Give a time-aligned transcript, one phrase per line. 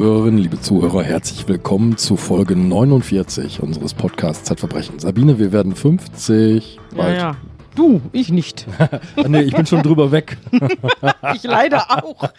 [0.00, 4.98] Zuhörerinnen, liebe Zuhörer, herzlich willkommen zu Folge 49 unseres Podcasts Zeitverbrechen.
[4.98, 6.80] Sabine, wir werden 50.
[6.96, 7.18] Bald.
[7.18, 7.36] Ja, ja.
[7.74, 8.66] Du, ich nicht.
[9.28, 10.38] nee, ich bin schon drüber weg.
[11.34, 12.30] ich leider auch.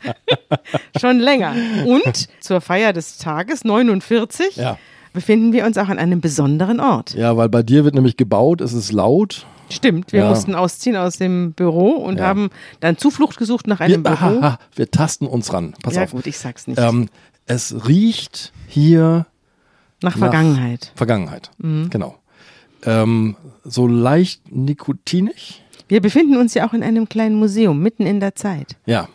[1.00, 1.54] schon länger.
[1.86, 4.80] Und zur Feier des Tages 49 ja.
[5.14, 7.14] befinden wir uns auch an einem besonderen Ort.
[7.14, 9.46] Ja, weil bei dir wird nämlich gebaut, es ist laut.
[9.70, 10.30] Stimmt, wir ja.
[10.30, 12.26] mussten ausziehen aus dem Büro und ja.
[12.26, 14.40] haben dann Zuflucht gesucht nach einem wir, Büro.
[14.40, 15.76] Aha, wir tasten uns ran.
[15.84, 16.12] Pass ja, auf.
[16.12, 16.80] gut, ich sag's nicht.
[16.80, 17.08] Ähm,
[17.52, 19.26] es riecht hier
[20.02, 20.92] nach, nach Vergangenheit.
[20.96, 21.90] Vergangenheit, mhm.
[21.90, 22.18] genau.
[22.84, 25.62] Ähm, so leicht nikotinisch.
[25.88, 28.78] Wir befinden uns ja auch in einem kleinen Museum, mitten in der Zeit.
[28.86, 29.08] Ja,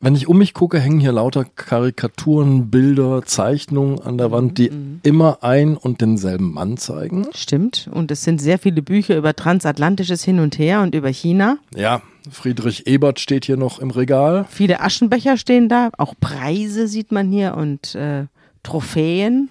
[0.00, 4.70] wenn ich um mich gucke, hängen hier lauter Karikaturen, Bilder, Zeichnungen an der Wand, die
[4.70, 5.00] mhm.
[5.04, 7.26] immer ein und denselben Mann zeigen.
[7.34, 7.88] Stimmt.
[7.92, 11.58] Und es sind sehr viele Bücher über transatlantisches Hin und Her und über China.
[11.74, 14.46] Ja, Friedrich Ebert steht hier noch im Regal.
[14.48, 18.26] Viele Aschenbecher stehen da, auch Preise sieht man hier und äh,
[18.62, 19.50] Trophäen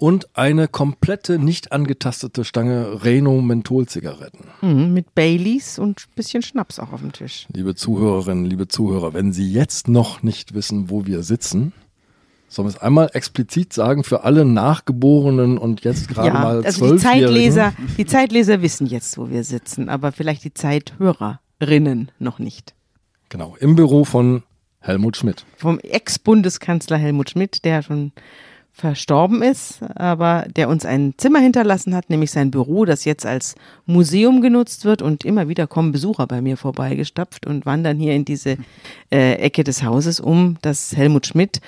[0.00, 4.46] und eine komplette, nicht angetastete Stange Reno Mentholzigaretten.
[4.62, 7.46] Mhm, mit Baileys und ein bisschen Schnaps auch auf dem Tisch.
[7.52, 11.72] Liebe Zuhörerinnen, liebe Zuhörer, wenn Sie jetzt noch nicht wissen, wo wir sitzen,
[12.52, 16.94] Sollen wir es einmal explizit sagen für alle Nachgeborenen und jetzt gerade ja, mal also
[16.94, 20.52] die Zeitleser, die Zeitleser wissen jetzt, wo wir sitzen, aber vielleicht die
[21.60, 22.74] Zeithörerinnen noch nicht.
[23.28, 24.42] Genau, im Büro von
[24.80, 25.44] Helmut Schmidt.
[25.56, 28.12] Vom Ex-Bundeskanzler Helmut Schmidt, der schon
[28.72, 33.56] verstorben ist, aber der uns ein Zimmer hinterlassen hat, nämlich sein Büro, das jetzt als
[33.84, 38.24] Museum genutzt wird und immer wieder kommen Besucher bei mir vorbeigestapft und wandern hier in
[38.24, 38.56] diese
[39.12, 41.60] äh, Ecke des Hauses, um das Helmut Schmidt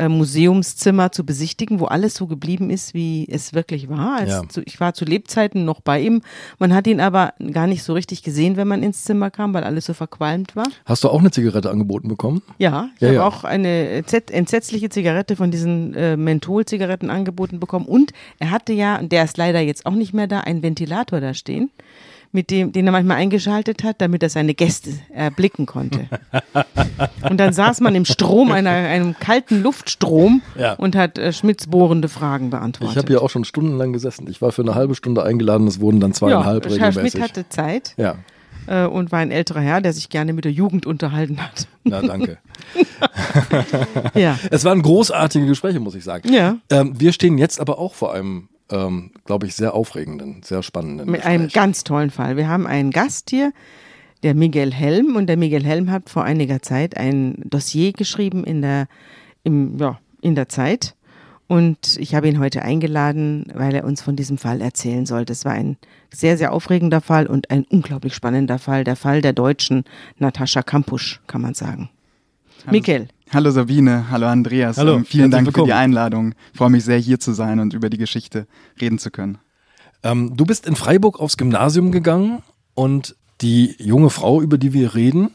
[0.00, 4.26] äh, Museumszimmer zu besichtigen, wo alles so geblieben ist, wie es wirklich war.
[4.26, 4.48] Ja.
[4.48, 6.22] Zu, ich war zu Lebzeiten noch bei ihm.
[6.58, 9.62] Man hat ihn aber gar nicht so richtig gesehen, wenn man ins Zimmer kam, weil
[9.62, 10.66] alles so verqualmt war.
[10.86, 12.42] Hast du auch eine Zigarette angeboten bekommen?
[12.58, 13.26] Ja, ich ja, habe ja.
[13.26, 17.84] auch eine entsetzliche Zigarette von diesen äh, Menthol-Zigaretten angeboten bekommen.
[17.84, 21.20] Und er hatte ja, und der ist leider jetzt auch nicht mehr da, einen Ventilator
[21.20, 21.70] da stehen
[22.32, 26.08] mit dem, den er manchmal eingeschaltet hat, damit er seine Gäste erblicken konnte.
[27.28, 30.74] und dann saß man im Strom, einer, einem kalten Luftstrom ja.
[30.74, 32.92] und hat äh, Schmidts bohrende Fragen beantwortet.
[32.92, 34.28] Ich habe hier auch schon stundenlang gesessen.
[34.28, 37.48] Ich war für eine halbe Stunde eingeladen, es wurden dann zweieinhalb ja, Herr Schmidt hatte
[37.48, 37.94] Zeit.
[37.96, 38.16] Ja.
[38.66, 41.66] Äh, und war ein älterer Herr, der sich gerne mit der Jugend unterhalten hat.
[41.82, 42.38] Na, danke.
[44.14, 44.38] ja.
[44.50, 46.32] Es waren großartige Gespräche, muss ich sagen.
[46.32, 46.58] Ja.
[46.70, 51.06] Ähm, wir stehen jetzt aber auch vor einem ähm, glaube ich, sehr aufregenden, sehr spannenden.
[51.10, 51.34] Mit Gespräch.
[51.34, 52.36] einem ganz tollen Fall.
[52.36, 53.52] Wir haben einen Gast hier,
[54.22, 58.62] der Miguel Helm, und der Miguel Helm hat vor einiger Zeit ein Dossier geschrieben in
[58.62, 58.86] der,
[59.44, 60.94] im, ja, in der Zeit.
[61.50, 65.32] Und ich habe ihn heute eingeladen, weil er uns von diesem Fall erzählen sollte.
[65.32, 65.78] Es war ein
[66.14, 68.84] sehr, sehr aufregender Fall und ein unglaublich spannender Fall.
[68.84, 69.82] Der Fall der Deutschen
[70.18, 71.90] Natascha Kampusch, kann man sagen.
[72.66, 73.08] Hallo, Miguel.
[73.32, 74.76] Hallo Sabine, hallo Andreas.
[74.76, 75.66] Hallo, ähm, vielen Dank willkommen.
[75.66, 76.34] für die Einladung.
[76.52, 78.48] Ich freue mich sehr, hier zu sein und über die Geschichte
[78.80, 79.38] reden zu können.
[80.02, 82.42] Ähm, du bist in Freiburg aufs Gymnasium gegangen
[82.74, 85.30] und die junge Frau, über die wir reden,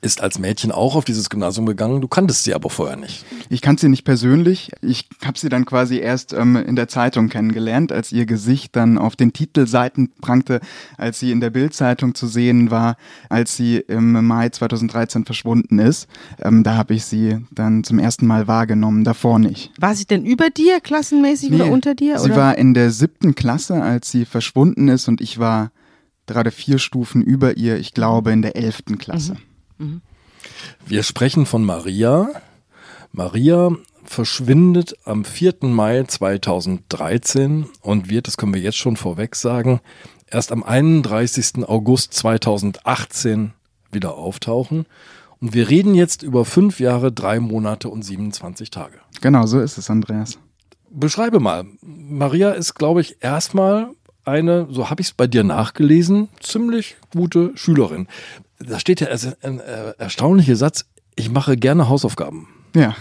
[0.00, 2.00] ist als Mädchen auch auf dieses Gymnasium gegangen.
[2.00, 3.24] Du kanntest sie aber vorher nicht.
[3.48, 4.70] Ich kannte sie nicht persönlich.
[4.82, 8.98] Ich habe sie dann quasi erst ähm, in der Zeitung kennengelernt, als ihr Gesicht dann
[8.98, 10.60] auf den Titelseiten prangte,
[10.96, 12.96] als sie in der Bildzeitung zu sehen war,
[13.28, 16.08] als sie im Mai 2013 verschwunden ist.
[16.42, 19.72] Ähm, da habe ich sie dann zum ersten Mal wahrgenommen, davor nicht.
[19.78, 22.18] War sie denn über dir, klassenmäßig nee, oder unter dir?
[22.18, 22.36] Sie oder?
[22.36, 25.70] war in der siebten Klasse, als sie verschwunden ist und ich war
[26.26, 29.34] gerade vier Stufen über ihr, ich glaube in der elften Klasse.
[29.34, 29.47] Mhm.
[30.86, 32.28] Wir sprechen von Maria.
[33.12, 33.70] Maria
[34.04, 35.56] verschwindet am 4.
[35.62, 39.80] Mai 2013 und wird, das können wir jetzt schon vorweg sagen,
[40.26, 41.68] erst am 31.
[41.68, 43.52] August 2018
[43.92, 44.86] wieder auftauchen.
[45.40, 48.98] Und wir reden jetzt über fünf Jahre, drei Monate und 27 Tage.
[49.20, 50.38] Genau, so ist es, Andreas.
[50.90, 51.64] Beschreibe mal.
[51.82, 53.90] Maria ist, glaube ich, erstmal
[54.24, 58.08] eine, so habe ich es bei dir nachgelesen, ziemlich gute Schülerin
[58.58, 59.08] da steht ja
[59.42, 60.84] ein äh, erstaunlicher Satz,
[61.16, 62.48] ich mache gerne Hausaufgaben.
[62.76, 62.94] Ja,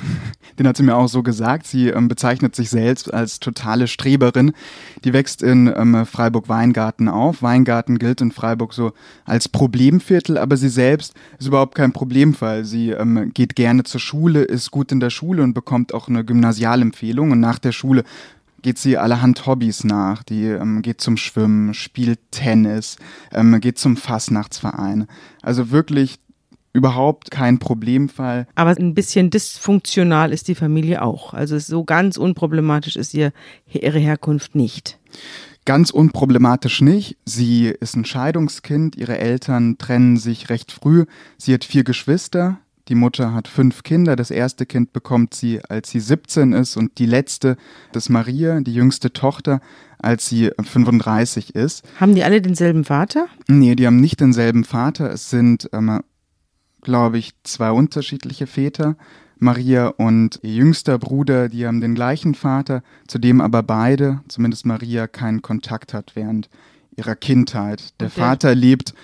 [0.57, 1.67] den hat sie mir auch so gesagt.
[1.67, 4.53] Sie ähm, bezeichnet sich selbst als totale Streberin.
[5.03, 7.41] Die wächst in ähm, Freiburg-Weingarten auf.
[7.41, 8.93] Weingarten gilt in Freiburg so
[9.25, 12.63] als Problemviertel, aber sie selbst ist überhaupt kein Problemfall.
[12.63, 16.23] Sie ähm, geht gerne zur Schule, ist gut in der Schule und bekommt auch eine
[16.23, 17.31] Gymnasialempfehlung.
[17.31, 18.03] Und nach der Schule
[18.61, 20.23] geht sie allerhand Hobbys nach.
[20.23, 22.97] Die ähm, geht zum Schwimmen, spielt Tennis,
[23.31, 25.07] ähm, geht zum Fastnachtsverein.
[25.41, 26.19] Also wirklich
[26.73, 28.47] überhaupt kein Problemfall.
[28.55, 31.33] Aber ein bisschen dysfunktional ist die Familie auch.
[31.33, 33.31] Also so ganz unproblematisch ist ihr,
[33.67, 34.99] ihre Herkunft nicht.
[35.65, 37.17] Ganz unproblematisch nicht.
[37.25, 38.95] Sie ist ein Scheidungskind.
[38.95, 41.05] Ihre Eltern trennen sich recht früh.
[41.37, 44.15] Sie hat vier Geschwister Die Mutter hat fünf Kinder.
[44.15, 47.57] Das erste Kind bekommt sie, als sie 17 ist und die letzte,
[47.91, 49.59] das Maria, die jüngste Tochter,
[49.99, 51.83] als sie 35 ist.
[51.99, 53.27] Haben die alle denselben Vater?
[53.47, 55.11] Nee, die haben nicht denselben Vater.
[55.11, 56.01] Es sind, ähm,
[56.81, 58.95] glaube ich, zwei unterschiedliche Väter.
[59.39, 64.65] Maria und ihr jüngster Bruder, die haben den gleichen Vater, zu dem aber beide, zumindest
[64.65, 66.49] Maria, keinen Kontakt hat während
[66.95, 67.99] ihrer Kindheit.
[67.99, 68.19] Der okay.
[68.19, 68.95] Vater lebt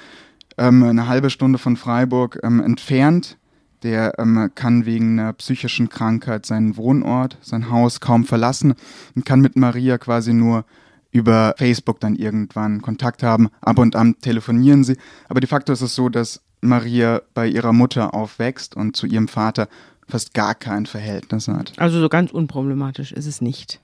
[0.57, 3.37] ähm, eine halbe Stunde von Freiburg ähm, entfernt.
[3.83, 8.75] Der ähm, kann wegen einer psychischen Krankheit seinen Wohnort, sein Haus kaum verlassen
[9.15, 10.65] und kann mit Maria quasi nur
[11.11, 13.49] über Facebook dann irgendwann Kontakt haben.
[13.61, 14.97] Ab und an telefonieren sie.
[15.29, 19.27] Aber de facto ist es so, dass Maria bei ihrer Mutter aufwächst und zu ihrem
[19.27, 19.67] Vater
[20.07, 21.73] fast gar kein Verhältnis hat.
[21.77, 23.79] Also so ganz unproblematisch ist es nicht.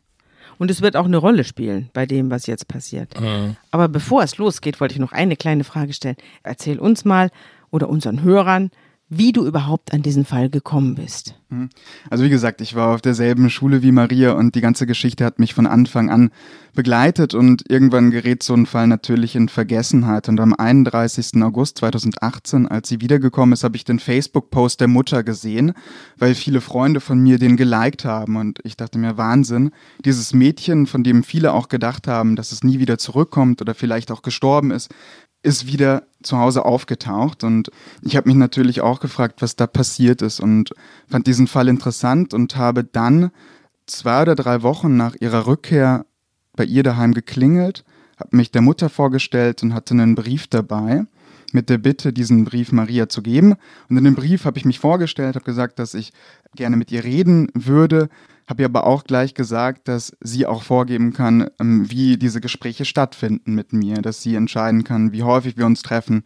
[0.57, 3.19] Und es wird auch eine Rolle spielen bei dem, was jetzt passiert.
[3.19, 3.55] Mhm.
[3.71, 6.17] Aber bevor es losgeht, wollte ich noch eine kleine Frage stellen.
[6.43, 7.31] Erzähl uns mal
[7.71, 8.71] oder unseren Hörern,
[9.09, 11.33] wie du überhaupt an diesen Fall gekommen bist.
[11.49, 11.69] Mhm.
[12.11, 15.39] Also wie gesagt, ich war auf derselben Schule wie Maria und die ganze Geschichte hat
[15.39, 16.29] mich von Anfang an
[16.75, 20.29] begleitet und irgendwann gerät so ein Fall natürlich in Vergessenheit.
[20.29, 21.41] Und am 31.
[21.41, 25.73] August 2018, als sie wiedergekommen ist, habe ich den Facebook-Post der Mutter gesehen,
[26.17, 29.71] weil viele Freunde von mir den geliked haben und ich dachte mir, Wahnsinn,
[30.05, 34.11] dieses Mädchen, von dem viele auch gedacht haben, dass es nie wieder zurückkommt oder vielleicht
[34.11, 34.93] auch gestorben ist,
[35.41, 37.71] ist wieder zu Hause aufgetaucht und
[38.01, 40.71] ich habe mich natürlich auch gefragt, was da passiert ist und
[41.07, 43.31] fand diesen Fall interessant und habe dann
[43.85, 46.05] zwei oder drei Wochen nach ihrer Rückkehr
[46.55, 47.85] bei ihr daheim geklingelt,
[48.17, 51.05] habe mich der Mutter vorgestellt und hatte einen Brief dabei
[51.53, 53.55] mit der Bitte, diesen Brief Maria zu geben.
[53.89, 56.11] Und in dem Brief habe ich mich vorgestellt, habe gesagt, dass ich
[56.55, 58.09] gerne mit ihr reden würde,
[58.49, 62.83] habe ihr aber auch gleich gesagt, dass sie auch vorgeben kann, ähm, wie diese Gespräche
[62.83, 66.23] stattfinden mit mir, dass sie entscheiden kann, wie häufig wir uns treffen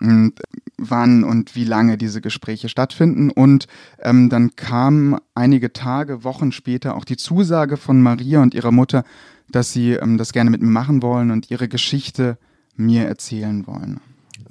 [0.00, 0.32] und
[0.76, 3.30] wann und wie lange diese Gespräche stattfinden.
[3.30, 3.68] Und
[4.00, 9.04] ähm, dann kam einige Tage, Wochen später auch die Zusage von Maria und ihrer Mutter,
[9.48, 12.36] dass sie ähm, das gerne mit mir machen wollen und ihre Geschichte
[12.76, 14.00] mir erzählen wollen.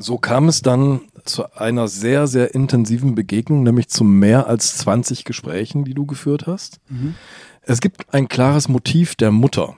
[0.04, 5.24] So kam es dann zu einer sehr, sehr intensiven Begegnung, nämlich zu mehr als 20
[5.24, 6.82] Gesprächen, die du geführt hast.
[6.90, 7.16] Mhm.
[7.62, 9.78] Es gibt ein klares Motiv der Mutter,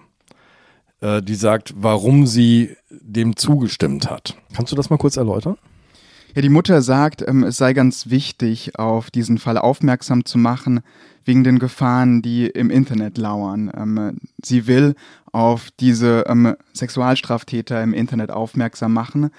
[1.02, 4.36] äh, die sagt, warum sie dem zugestimmt hat.
[4.56, 5.58] Kannst du das mal kurz erläutern?
[6.34, 10.80] Ja, die Mutter sagt, ähm, es sei ganz wichtig, auf diesen Fall aufmerksam zu machen,
[11.24, 13.72] wegen den Gefahren, die im Internet lauern.
[13.78, 14.96] Ähm, sie will
[15.32, 19.30] auf diese ähm, Sexualstraftäter im Internet aufmerksam machen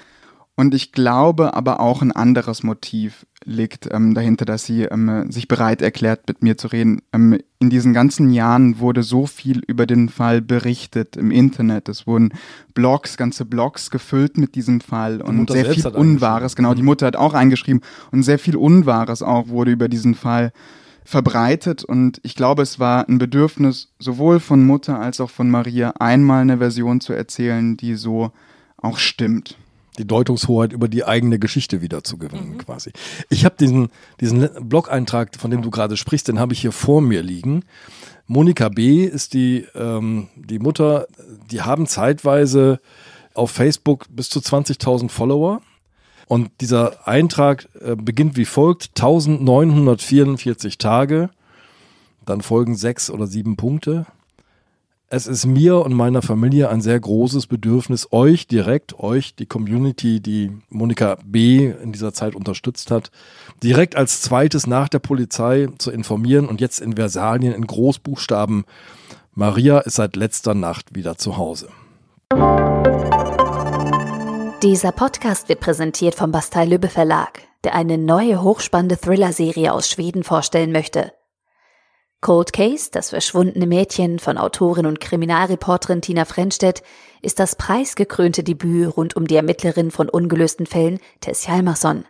[0.56, 5.48] und ich glaube aber auch ein anderes Motiv liegt ähm, dahinter, dass sie ähm, sich
[5.48, 7.02] bereit erklärt, mit mir zu reden.
[7.12, 11.90] Ähm, in diesen ganzen Jahren wurde so viel über den Fall berichtet im Internet.
[11.90, 12.32] Es wurden
[12.72, 16.56] Blogs, ganze Blogs gefüllt mit diesem Fall und sehr viel Unwahres.
[16.56, 16.86] Genau, die mhm.
[16.86, 20.52] Mutter hat auch eingeschrieben und sehr viel Unwahres auch wurde über diesen Fall
[21.04, 25.90] verbreitet und ich glaube, es war ein Bedürfnis sowohl von Mutter als auch von Maria,
[26.00, 28.32] einmal eine Version zu erzählen, die so
[28.76, 29.56] auch stimmt
[29.98, 32.58] die Deutungshoheit über die eigene Geschichte wieder zu gewinnen, mhm.
[32.58, 32.92] quasi.
[33.28, 33.88] Ich habe diesen,
[34.20, 37.64] diesen Blog-Eintrag, von dem du gerade sprichst, den habe ich hier vor mir liegen.
[38.26, 39.04] Monika B.
[39.04, 41.06] ist die, ähm, die Mutter,
[41.50, 42.80] die haben zeitweise
[43.34, 45.60] auf Facebook bis zu 20.000 Follower.
[46.26, 51.30] Und dieser Eintrag äh, beginnt wie folgt: 1944 Tage,
[52.24, 54.06] dann folgen sechs oder sieben Punkte,
[55.08, 60.20] es ist mir und meiner Familie ein sehr großes Bedürfnis, euch direkt, euch, die Community,
[60.20, 61.72] die Monika B.
[61.82, 63.10] in dieser Zeit unterstützt hat,
[63.62, 68.64] direkt als zweites nach der Polizei zu informieren und jetzt in Versalien in Großbuchstaben.
[69.32, 71.68] Maria ist seit letzter Nacht wieder zu Hause.
[74.62, 80.24] Dieser Podcast wird präsentiert vom Bastei Lübbe Verlag, der eine neue hochspannende Thriller-Serie aus Schweden
[80.24, 81.12] vorstellen möchte.
[82.20, 86.82] Cold Case, das verschwundene Mädchen von Autorin und Kriminalreporterin Tina Frenstedt,
[87.22, 92.04] ist das preisgekrönte Debüt rund um die Ermittlerin von ungelösten Fällen Tess Hjalmarsson.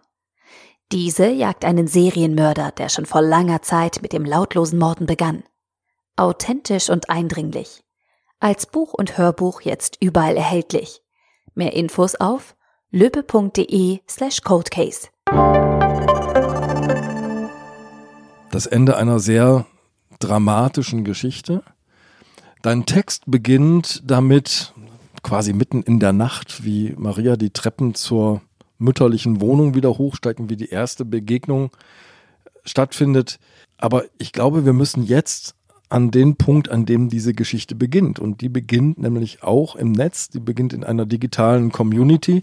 [0.93, 5.43] Diese jagt einen Serienmörder, der schon vor langer Zeit mit dem lautlosen Morden begann.
[6.17, 7.83] Authentisch und eindringlich.
[8.39, 11.03] Als Buch und Hörbuch jetzt überall erhältlich.
[11.55, 12.55] Mehr Infos auf
[12.91, 15.09] löbe.de slash codecase.
[18.53, 19.67] Das Ende einer sehr
[20.19, 21.63] dramatischen Geschichte.
[22.63, 24.73] Dein Text beginnt damit,
[25.23, 28.43] quasi mitten in der Nacht, wie Maria die Treppen zur
[28.79, 31.71] mütterlichen Wohnung wieder hochsteigt und wie die erste Begegnung
[32.65, 33.39] stattfindet.
[33.79, 35.56] Aber ich glaube, wir müssen jetzt
[35.89, 38.19] an den Punkt, an dem diese Geschichte beginnt.
[38.19, 42.43] Und die beginnt nämlich auch im Netz, die beginnt in einer digitalen Community,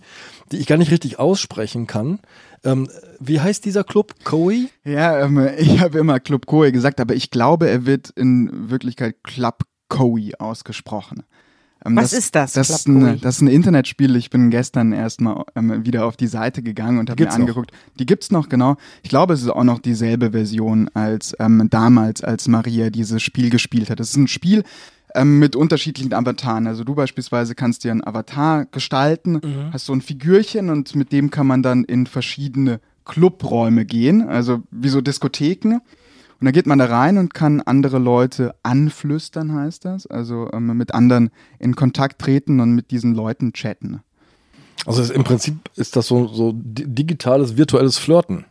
[0.52, 2.20] die ich gar nicht richtig aussprechen kann.
[2.64, 2.88] Ähm,
[3.20, 4.16] wie heißt dieser Club?
[4.24, 4.68] Koi?
[4.86, 9.24] Ja, ähm, ich habe immer Club Koi gesagt, aber ich glaube, er wird in Wirklichkeit
[9.24, 11.24] Club Koi ausgesprochen.
[11.86, 12.54] Ähm, Was das, ist das?
[12.54, 14.16] Das ist, ein, das ist, ein, Internetspiel.
[14.16, 17.72] Ich bin gestern erstmal ähm, wieder auf die Seite gegangen und habe mir angeguckt.
[17.72, 17.96] Noch?
[18.00, 18.78] Die gibt's noch, genau.
[19.02, 23.50] Ich glaube, es ist auch noch dieselbe Version als ähm, damals, als Maria dieses Spiel
[23.50, 24.00] gespielt hat.
[24.00, 24.64] Es ist ein Spiel
[25.16, 26.68] ähm, mit unterschiedlichen Avataren.
[26.68, 29.74] Also du beispielsweise kannst dir einen Avatar gestalten, mhm.
[29.74, 34.64] hast so ein Figürchen und mit dem kann man dann in verschiedene Clubräume gehen, also
[34.72, 35.82] wie so Diskotheken.
[36.44, 40.06] Und dann geht man da rein und kann andere Leute anflüstern, heißt das.
[40.08, 44.02] Also ähm, mit anderen in Kontakt treten und mit diesen Leuten chatten.
[44.86, 48.44] Also ist, im Prinzip ist das so, so digitales, virtuelles Flirten.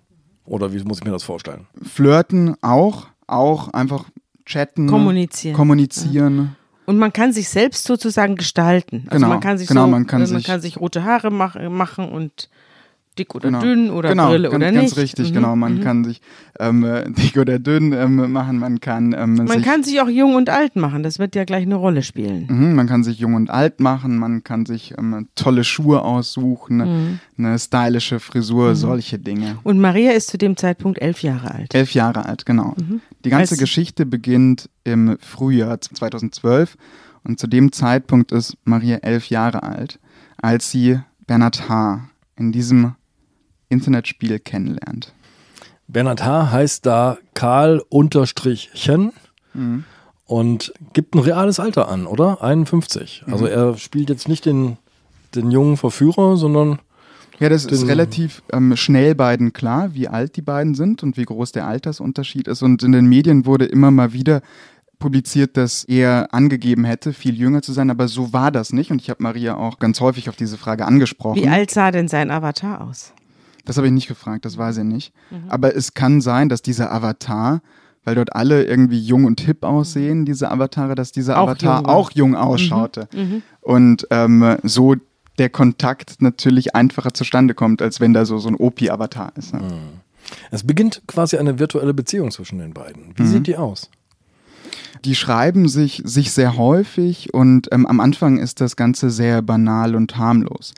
[0.46, 1.66] Oder wie muss ich mir das vorstellen?
[1.82, 4.06] Flirten auch, auch einfach
[4.46, 5.54] chatten, kommunizieren.
[5.54, 6.56] kommunizieren.
[6.87, 9.04] Und man kann sich selbst sozusagen gestalten.
[9.08, 11.30] Also genau, man kann sich genau, so, man kann, man sich, kann sich rote Haare
[11.30, 12.49] mach, machen und
[13.19, 13.61] dick oder genau.
[13.61, 14.81] dünn oder genau, Brille ganz, oder nicht.
[14.81, 15.35] Ganz richtig, mhm.
[15.35, 15.57] genau.
[15.57, 15.81] Man mhm.
[15.83, 16.21] kann sich
[16.59, 16.87] ähm,
[17.19, 20.49] dick oder dünn ähm, machen, man kann ähm, Man sich, kann sich auch jung und
[20.50, 22.47] alt machen, das wird ja gleich eine Rolle spielen.
[22.49, 26.78] Mhm, man kann sich jung und alt machen, man kann sich ähm, tolle Schuhe aussuchen,
[26.78, 27.19] Mhm.
[27.38, 29.59] eine stylische Frisur, solche Dinge.
[29.62, 31.75] Und Maria ist zu dem Zeitpunkt elf Jahre alt.
[31.75, 32.75] Elf Jahre alt, genau.
[32.78, 33.00] Mhm.
[33.25, 36.76] Die ganze Als- Geschichte beginnt im Frühjahr 2012
[37.25, 39.99] und zu dem Zeitpunkt ist Maria elf Jahre alt,
[40.40, 42.09] als sie Bernhard H.
[42.37, 42.95] in diesem
[43.72, 45.12] Internetspiel kennenlernt.
[45.88, 46.50] Bernhard H.
[46.52, 49.12] heißt da Karl Unterstrichchen
[49.54, 49.84] Mhm.
[50.26, 52.42] und gibt ein reales Alter an, oder?
[52.42, 53.24] 51.
[53.30, 54.78] Also er spielt jetzt nicht den,
[55.34, 56.78] den jungen Verführer, sondern
[57.38, 61.24] Ja, das ist relativ ähm, schnell beiden klar, wie alt die beiden sind und wie
[61.24, 62.62] groß der Altersunterschied ist.
[62.62, 64.40] Und in den Medien wurde immer mal wieder
[64.98, 68.90] publiziert, dass er angegeben hätte, viel jünger zu sein, aber so war das nicht.
[68.92, 71.42] Und ich habe Maria auch ganz häufig auf diese Frage angesprochen.
[71.42, 73.12] Wie alt sah denn sein Avatar aus?
[73.64, 75.12] Das habe ich nicht gefragt, das weiß er nicht.
[75.31, 75.49] Mhm.
[75.49, 77.62] Aber es kann sein, dass dieser Avatar,
[78.04, 81.87] weil dort alle irgendwie jung und hip aussehen, diese Avatare, dass dieser Auch Avatar jung
[81.87, 83.09] auch jung ausschaute.
[83.14, 83.42] Mhm.
[83.61, 84.97] Und ähm, so
[85.38, 89.54] der Kontakt natürlich einfacher zustande kommt, als wenn da so, so ein OP-Avatar ist.
[89.54, 89.62] Ne?
[90.50, 93.14] es beginnt quasi eine virtuelle Beziehung zwischen den beiden.
[93.16, 93.90] Wie sieht die aus?
[95.04, 99.97] Die schreiben sich, sich sehr häufig und ähm, am Anfang ist das Ganze sehr banal
[99.97, 100.75] und harmlos.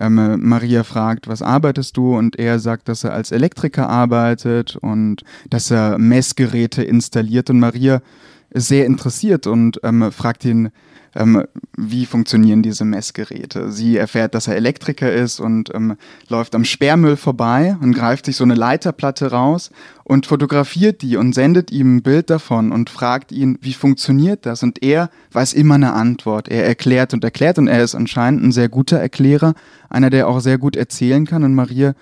[0.00, 2.16] Ähm, äh, Maria fragt, was arbeitest du?
[2.16, 7.50] Und er sagt, dass er als Elektriker arbeitet und dass er Messgeräte installiert.
[7.50, 8.02] Und Maria
[8.50, 10.70] ist sehr interessiert und ähm, fragt ihn,
[11.14, 11.44] ähm,
[11.76, 13.72] wie funktionieren diese Messgeräte.
[13.72, 15.96] Sie erfährt, dass er Elektriker ist und ähm,
[16.28, 19.70] läuft am Sperrmüll vorbei und greift sich so eine Leiterplatte raus
[20.04, 24.62] und fotografiert die und sendet ihm ein Bild davon und fragt ihn, wie funktioniert das?
[24.62, 26.48] Und er weiß immer eine Antwort.
[26.48, 29.54] Er erklärt und erklärt und er ist anscheinend ein sehr guter Erklärer,
[29.88, 31.94] einer, der auch sehr gut erzählen kann und Maria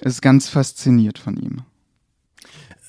[0.00, 1.62] ist ganz fasziniert von ihm.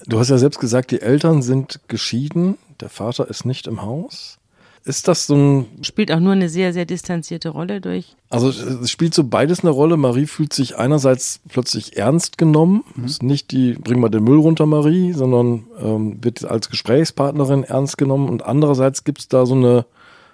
[0.07, 4.39] Du hast ja selbst gesagt, die Eltern sind geschieden, der Vater ist nicht im Haus.
[4.85, 8.17] Ist das so ein, Spielt auch nur eine sehr, sehr distanzierte Rolle durch.
[8.29, 9.95] also es spielt so beides eine Rolle.
[9.95, 14.65] Marie fühlt sich einerseits plötzlich ernst genommen, ist nicht die bring mal den Müll runter
[14.65, 19.85] Marie, sondern ähm, wird als Gesprächspartnerin ernst genommen und andererseits gibt es da so eine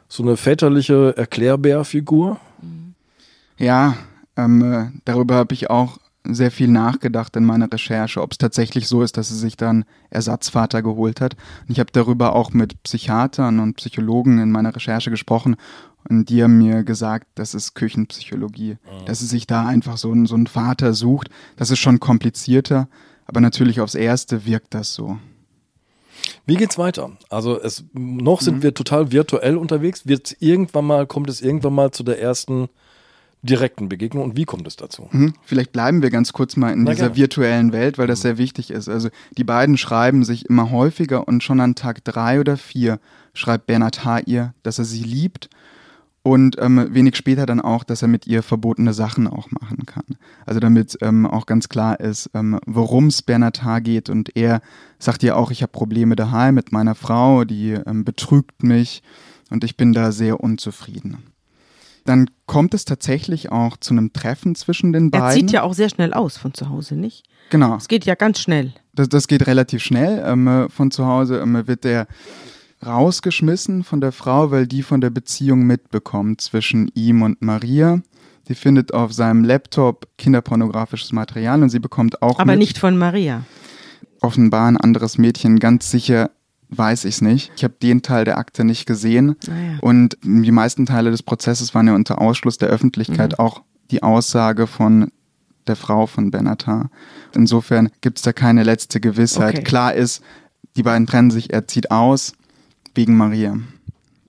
[0.08, 2.40] so eine väterliche Erklärbärfigur.
[3.60, 3.96] Ja,
[4.36, 6.00] ähm, äh, darüber habe ich auch
[6.34, 9.86] sehr viel nachgedacht in meiner Recherche, ob es tatsächlich so ist, dass sie sich dann
[10.10, 11.36] Ersatzvater geholt hat.
[11.68, 15.56] Und ich habe darüber auch mit Psychiatern und Psychologen in meiner Recherche gesprochen
[16.10, 20.26] und die haben mir gesagt, das ist Küchenpsychologie, dass sie sich da einfach so, einen-
[20.26, 21.30] so einen Vater sucht.
[21.58, 22.88] Das ist schon komplizierter,
[23.26, 25.18] aber natürlich aufs Erste wirkt das so.
[26.46, 27.12] Wie geht's weiter?
[27.30, 30.08] Also es noch sind wir total virtuell unterwegs.
[30.08, 32.68] Wird irgendwann mal kommt es irgendwann mal zu der ersten
[33.42, 35.08] direkten Begegnung und wie kommt es dazu?
[35.12, 35.34] Mhm.
[35.44, 37.18] Vielleicht bleiben wir ganz kurz mal in Na, dieser gerne.
[37.18, 38.90] virtuellen Welt, weil das sehr wichtig ist.
[38.90, 43.00] Also die beiden schreiben sich immer häufiger und schon an Tag drei oder vier
[43.34, 44.20] schreibt Bernhard H.
[44.26, 45.50] ihr, dass er sie liebt
[46.22, 50.04] und ähm, wenig später dann auch, dass er mit ihr verbotene Sachen auch machen kann.
[50.46, 53.80] Also damit ähm, auch ganz klar ist, ähm, worum es Bernhard H.
[53.80, 54.62] geht und er
[54.98, 59.02] sagt ihr auch, ich habe Probleme daheim mit meiner Frau, die ähm, betrügt mich
[59.50, 61.20] und ich bin da sehr unzufrieden.
[62.06, 65.40] Dann kommt es tatsächlich auch zu einem Treffen zwischen den Er beiden.
[65.48, 67.24] zieht ja auch sehr schnell aus von zu Hause, nicht?
[67.50, 68.74] Genau, Es geht ja ganz schnell.
[68.94, 70.24] das, das geht relativ schnell.
[70.26, 72.08] Ähm, äh, von zu Hause ähm, wird der
[72.86, 78.02] rausgeschmissen von der Frau, weil die von der Beziehung mitbekommt zwischen ihm und Maria.
[78.48, 83.44] Die findet auf seinem Laptop kinderpornografisches Material und sie bekommt auch Aber nicht von Maria.
[84.22, 86.32] offenbar ein anderes Mädchen ganz sicher
[86.70, 87.52] weiß ich es nicht.
[87.56, 89.36] Ich habe den Teil der Akte nicht gesehen.
[89.48, 89.78] Naja.
[89.82, 93.40] Und die meisten Teile des Prozesses waren ja unter Ausschluss der Öffentlichkeit Mhm.
[93.40, 93.62] auch
[93.92, 95.12] die Aussage von
[95.68, 96.90] der Frau von Benatar.
[97.36, 99.56] Insofern gibt es da keine letzte Gewissheit.
[99.56, 99.64] Okay.
[99.64, 100.22] Klar ist,
[100.76, 102.34] die beiden trennen sich, er zieht aus
[102.96, 103.58] wegen Maria.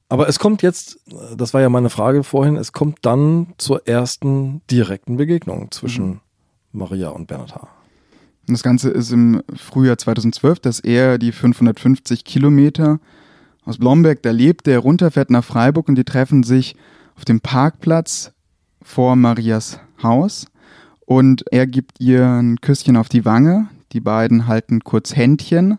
[0.09, 0.99] Aber es kommt jetzt,
[1.37, 6.21] das war ja meine Frage vorhin, es kommt dann zur ersten direkten Begegnung zwischen
[6.73, 7.69] Maria und Bernhard H.
[8.51, 12.99] Und das Ganze ist im Frühjahr 2012, dass er die 550 Kilometer
[13.65, 16.75] aus Blomberg, da lebt, der runterfährt nach Freiburg und die treffen sich
[17.15, 18.33] auf dem Parkplatz
[18.83, 20.47] vor Marias Haus
[21.07, 23.69] und er gibt ihr ein Küsschen auf die Wange.
[23.93, 25.79] Die beiden halten kurz Händchen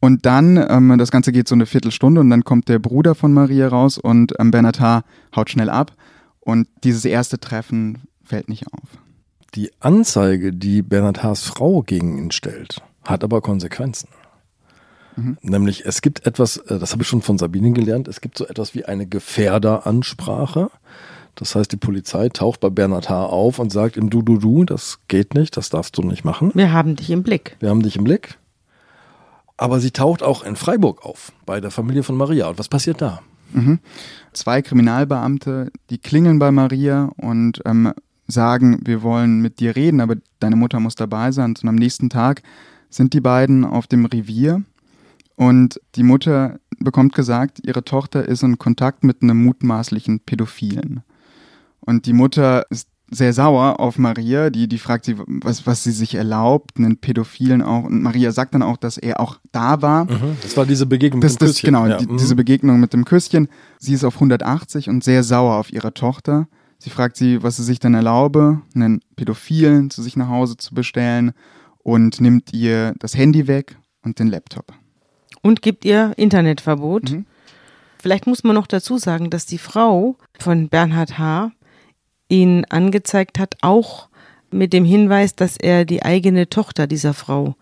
[0.00, 3.34] und dann, ähm, das Ganze geht so eine Viertelstunde und dann kommt der Bruder von
[3.34, 5.02] Maria raus und ähm, Bernhard H.
[5.36, 5.92] haut schnell ab
[6.40, 8.88] und dieses erste Treffen fällt nicht auf.
[9.54, 14.08] Die Anzeige, die Bernhard H.'s Frau gegen ihn stellt, hat aber Konsequenzen.
[15.42, 18.46] Nämlich, es gibt etwas, äh, das habe ich schon von Sabine gelernt, es gibt so
[18.46, 20.70] etwas wie eine Gefährderansprache.
[21.34, 23.26] Das heißt, die Polizei taucht bei Bernhard H.
[23.26, 26.52] auf und sagt ihm, du, du, du, das geht nicht, das darfst du nicht machen.
[26.54, 27.56] Wir haben dich im Blick.
[27.60, 28.38] Wir haben dich im Blick.
[29.56, 32.48] Aber sie taucht auch in Freiburg auf, bei der Familie von Maria.
[32.48, 33.20] Und was passiert da?
[34.32, 37.92] zwei Kriminalbeamte, die klingeln bei Maria und ähm,
[38.30, 41.54] sagen, wir wollen mit dir reden, aber deine Mutter muss dabei sein.
[41.60, 42.42] Und am nächsten Tag
[42.88, 44.62] sind die beiden auf dem Revier
[45.36, 51.02] und die Mutter bekommt gesagt, ihre Tochter ist in Kontakt mit einem mutmaßlichen Pädophilen.
[51.80, 55.90] Und die Mutter ist sehr sauer auf Maria, die, die fragt sie, was, was sie
[55.90, 57.84] sich erlaubt, einen Pädophilen auch.
[57.84, 60.06] Und Maria sagt dann auch, dass er auch da war.
[60.42, 61.66] Das war diese Begegnung Das, mit dem das, Küsschen.
[61.68, 62.18] genau, Ja, die, mhm.
[62.18, 63.48] diese Begegnung mit dem Küsschen.
[63.78, 66.48] Sie ist auf 180 und sehr sauer auf ihre Tochter.
[66.82, 70.74] Sie fragt sie, was sie sich denn erlaube, einen Pädophilen zu sich nach Hause zu
[70.74, 71.32] bestellen
[71.82, 74.72] und nimmt ihr das Handy weg und den Laptop.
[75.42, 77.10] Und gibt ihr Internetverbot.
[77.10, 77.26] Mhm.
[78.00, 81.52] Vielleicht muss man noch dazu sagen, dass die Frau von Bernhard H.
[82.28, 84.08] ihn angezeigt hat, auch
[84.50, 87.56] mit dem Hinweis, dass er die eigene Tochter dieser Frau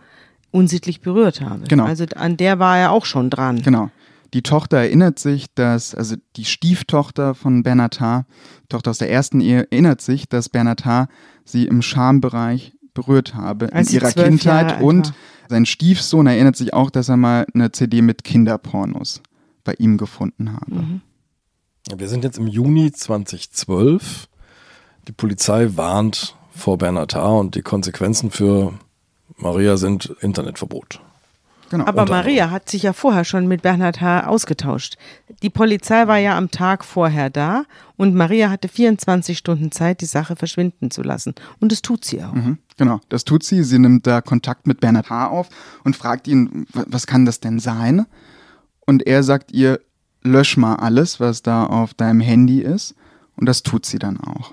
[0.52, 1.64] unsittlich berührt habe.
[1.66, 1.85] Genau.
[1.85, 3.62] Also an der war er auch schon dran.
[3.62, 3.90] Genau.
[4.35, 8.27] Die Tochter erinnert sich, dass, also die Stieftochter von Bernhard H.,
[8.69, 11.09] Tochter aus der ersten Ehe, erinnert sich, dass Bernhard H.
[11.45, 15.14] sie im Schambereich berührt habe Als in ihrer Kindheit und
[15.49, 19.23] sein Stiefsohn erinnert sich auch, dass er mal eine CD mit Kinderpornos
[19.64, 20.75] bei ihm gefunden habe.
[20.75, 21.01] Mhm.
[21.97, 24.29] Wir sind jetzt im Juni 2012.
[25.07, 27.27] Die Polizei warnt vor Bernhard H.
[27.38, 28.75] und die Konsequenzen für
[29.37, 31.01] Maria sind Internetverbot.
[31.70, 31.85] Genau.
[31.87, 34.26] Aber Maria hat sich ja vorher schon mit Bernhard H.
[34.26, 34.96] ausgetauscht.
[35.42, 37.64] Die Polizei war ja am Tag vorher da
[37.96, 41.35] und Maria hatte 24 Stunden Zeit, die Sache verschwinden zu lassen.
[41.61, 42.33] Und das tut sie auch.
[42.33, 43.62] Mhm, genau, das tut sie.
[43.64, 45.28] Sie nimmt da Kontakt mit Bernhard H.
[45.28, 45.48] auf
[45.85, 48.07] und fragt ihn, "W- was kann das denn sein?
[48.87, 49.81] Und er sagt ihr,
[50.22, 52.94] lösch mal alles, was da auf deinem Handy ist.
[53.37, 54.52] Und das tut sie dann auch.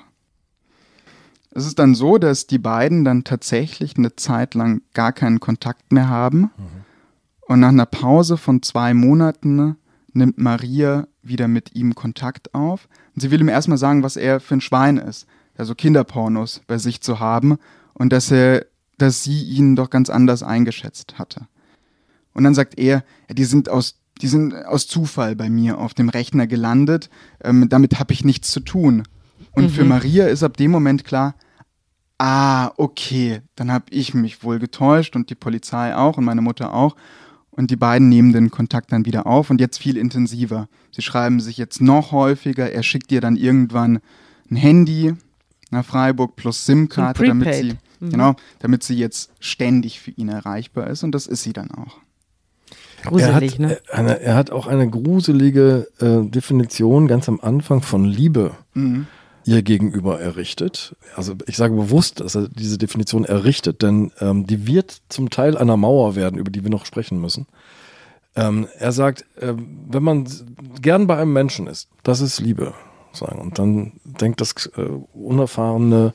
[1.52, 5.92] Es ist dann so, dass die beiden dann tatsächlich eine Zeit lang gar keinen Kontakt
[5.94, 6.52] mehr haben.
[7.48, 9.78] Und nach einer Pause von zwei Monaten
[10.14, 12.88] nimmt Maria wieder mit ihm Kontakt auf.
[13.14, 15.28] Und sie will ihm erstmal sagen, was er für ein Schwein ist.
[15.58, 17.58] Also Kinderpornos bei sich zu haben
[17.94, 18.66] und dass er,
[18.98, 21.48] dass sie ihn doch ganz anders eingeschätzt hatte.
[22.34, 25.94] Und dann sagt er, ja, die sind aus, die sind aus Zufall bei mir auf
[25.94, 27.10] dem Rechner gelandet.
[27.42, 29.04] Ähm, damit habe ich nichts zu tun.
[29.52, 31.36] Und für Maria ist ab dem Moment klar,
[32.18, 36.74] ah, okay, dann habe ich mich wohl getäuscht und die Polizei auch und meine Mutter
[36.74, 36.96] auch.
[37.56, 40.68] Und die beiden nehmen den Kontakt dann wieder auf und jetzt viel intensiver.
[40.92, 42.72] Sie schreiben sich jetzt noch häufiger.
[42.72, 44.00] Er schickt ihr dann irgendwann
[44.52, 45.14] ein Handy
[45.72, 51.04] nach Freiburg plus SIM-Karte, damit sie, genau, damit sie jetzt ständig für ihn erreichbar ist.
[51.04, 51.98] Und das ist sie dann auch.
[53.04, 53.80] Gruselig, er, hat, ne?
[53.92, 59.08] eine, er hat auch eine gruselige äh, Definition ganz am Anfang von Liebe Mhm.
[59.46, 60.96] Ihr gegenüber errichtet.
[61.16, 65.58] Also ich sage bewusst, dass er diese Definition errichtet, denn ähm, die wird zum Teil
[65.58, 67.46] einer Mauer werden, über die wir noch sprechen müssen.
[68.36, 69.54] Ähm, er sagt, äh,
[69.90, 70.28] wenn man
[70.82, 72.74] gern bei einem Menschen ist, das ist Liebe.
[73.14, 73.40] Sagen.
[73.40, 74.82] Und dann denkt das äh,
[75.14, 76.14] unerfahrene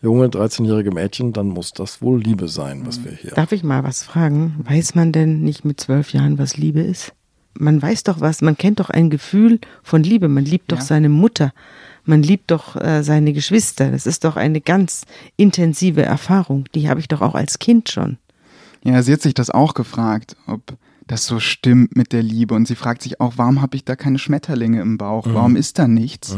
[0.00, 3.30] junge 13-jährige Mädchen, dann muss das wohl Liebe sein, was wir hier.
[3.30, 4.56] Darf ich mal was fragen?
[4.64, 7.12] Weiß man denn nicht mit zwölf Jahren, was Liebe ist?
[7.56, 10.26] Man weiß doch was, man kennt doch ein Gefühl von Liebe.
[10.26, 10.82] Man liebt doch Ja.
[10.84, 11.52] seine Mutter,
[12.04, 13.90] man liebt doch äh, seine Geschwister.
[13.90, 15.04] Das ist doch eine ganz
[15.36, 16.66] intensive Erfahrung.
[16.74, 18.18] Die habe ich doch auch als Kind schon.
[18.84, 22.54] Ja, sie hat sich das auch gefragt, ob das so stimmt mit der Liebe.
[22.54, 25.26] Und sie fragt sich auch, warum habe ich da keine Schmetterlinge im Bauch?
[25.26, 26.36] Warum ist da nichts?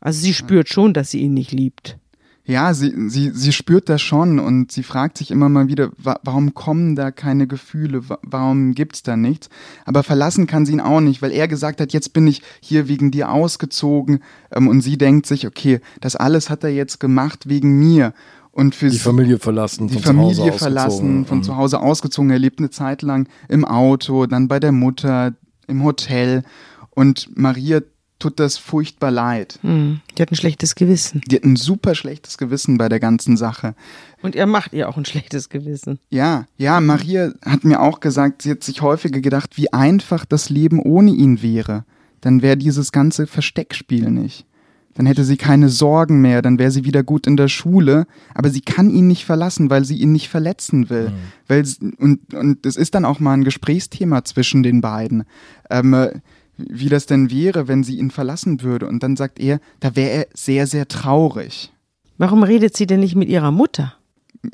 [0.00, 1.98] Also sie spürt schon, dass sie ihn nicht liebt.
[2.44, 6.18] Ja, sie, sie, sie spürt das schon und sie fragt sich immer mal wieder, wa
[6.24, 9.48] warum kommen da keine Gefühle, wa warum gibt's da nichts?
[9.84, 12.88] Aber verlassen kann sie ihn auch nicht, weil er gesagt hat, jetzt bin ich hier
[12.88, 14.20] wegen dir ausgezogen
[14.52, 18.14] ähm, und sie denkt sich, okay, das alles hat er jetzt gemacht wegen mir.
[18.52, 21.42] Und für die Familie verlassen, die Familie verlassen, von mhm.
[21.44, 22.30] zu Hause ausgezogen.
[22.30, 25.34] Er lebt eine Zeit lang im Auto, dann bei der Mutter,
[25.68, 26.42] im Hotel.
[26.90, 27.80] Und Maria
[28.20, 29.58] tut das furchtbar leid.
[29.62, 31.22] Hm, die hat ein schlechtes Gewissen.
[31.26, 33.74] Die hat ein super schlechtes Gewissen bei der ganzen Sache.
[34.22, 35.98] Und er macht ihr auch ein schlechtes Gewissen.
[36.10, 40.50] Ja, ja, Maria hat mir auch gesagt, sie hat sich häufiger gedacht, wie einfach das
[40.50, 41.84] Leben ohne ihn wäre.
[42.20, 44.46] Dann wäre dieses ganze Versteckspiel nicht.
[44.94, 48.50] Dann hätte sie keine Sorgen mehr, dann wäre sie wieder gut in der Schule, aber
[48.50, 51.10] sie kann ihn nicht verlassen, weil sie ihn nicht verletzen will.
[51.10, 51.14] Mhm.
[51.46, 51.64] Weil,
[51.96, 55.24] und, und es ist dann auch mal ein Gesprächsthema zwischen den beiden.
[55.70, 56.20] Ähm,
[56.68, 58.88] wie das denn wäre, wenn sie ihn verlassen würde.
[58.88, 61.72] Und dann sagt er, da wäre er sehr, sehr traurig.
[62.18, 63.94] Warum redet sie denn nicht mit ihrer Mutter?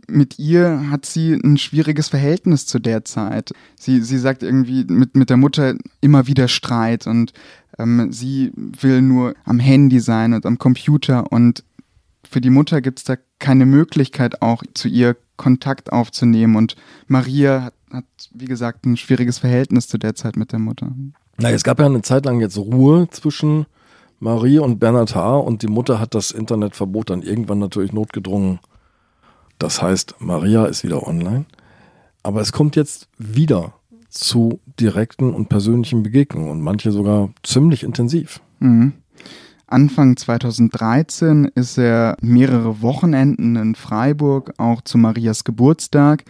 [0.08, 3.52] Mit ihr hat sie ein schwieriges Verhältnis zu der Zeit.
[3.76, 7.32] Sie, sie sagt irgendwie mit, mit der Mutter immer wieder Streit und
[7.78, 11.62] ähm, sie will nur am Handy sein und am Computer und
[12.28, 16.74] für die Mutter gibt es da keine Möglichkeit auch zu ihr Kontakt aufzunehmen und
[17.06, 20.92] Maria hat, hat, wie gesagt, ein schwieriges Verhältnis zu der Zeit mit der Mutter.
[21.38, 23.66] Na, es gab ja eine Zeit lang jetzt Ruhe zwischen
[24.20, 28.60] Marie und Bernhard Haar und die Mutter hat das Internetverbot dann irgendwann natürlich notgedrungen.
[29.58, 31.44] Das heißt, Maria ist wieder online.
[32.22, 33.74] Aber es kommt jetzt wieder
[34.08, 38.40] zu direkten und persönlichen Begegnungen und manche sogar ziemlich intensiv.
[38.58, 38.94] Mhm.
[39.66, 46.24] Anfang 2013 ist er mehrere Wochenenden in Freiburg, auch zu Marias Geburtstag.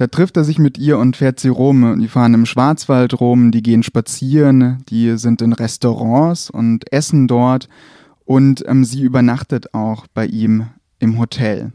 [0.00, 2.00] Da trifft er sich mit ihr und fährt sie rum.
[2.00, 7.68] Die fahren im Schwarzwald rum, die gehen spazieren, die sind in Restaurants und essen dort.
[8.24, 10.68] Und ähm, sie übernachtet auch bei ihm
[11.00, 11.72] im Hotel.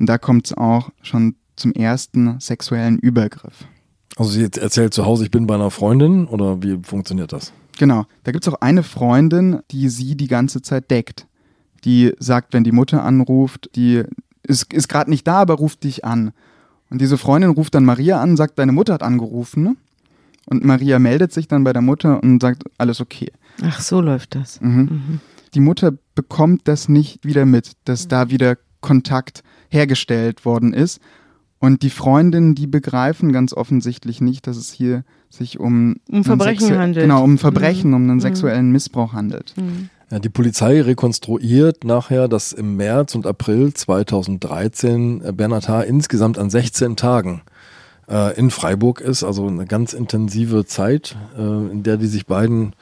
[0.00, 3.68] Und da kommt es auch schon zum ersten sexuellen Übergriff.
[4.16, 7.52] Also sie erzählt zu Hause, ich bin bei einer Freundin oder wie funktioniert das?
[7.78, 8.06] Genau.
[8.24, 11.28] Da gibt es auch eine Freundin, die sie die ganze Zeit deckt.
[11.84, 14.02] Die sagt, wenn die Mutter anruft, die
[14.42, 16.32] ist, ist gerade nicht da, aber ruft dich an.
[16.90, 19.62] Und diese Freundin ruft dann Maria an, sagt, deine Mutter hat angerufen.
[19.62, 19.76] Ne?
[20.46, 23.30] Und Maria meldet sich dann bei der Mutter und sagt, alles okay.
[23.62, 24.60] Ach, so läuft das.
[24.60, 24.70] Mhm.
[24.70, 25.20] Mhm.
[25.54, 28.08] Die Mutter bekommt das nicht wieder mit, dass mhm.
[28.08, 31.00] da wieder Kontakt hergestellt worden ist.
[31.58, 36.78] Und die Freundinnen, die begreifen ganz offensichtlich nicht, dass es hier sich um, um Verbrechen
[36.78, 37.04] handelt.
[37.04, 38.20] Genau, um Verbrechen, um einen mhm.
[38.20, 39.54] sexuellen Missbrauch handelt.
[40.10, 45.82] Ja, die Polizei rekonstruiert nachher, dass im März und April 2013 äh, Bernhard H.
[45.82, 47.42] insgesamt an 16 Tagen
[48.08, 52.74] äh, in Freiburg ist, also eine ganz intensive Zeit, äh, in der die sich beiden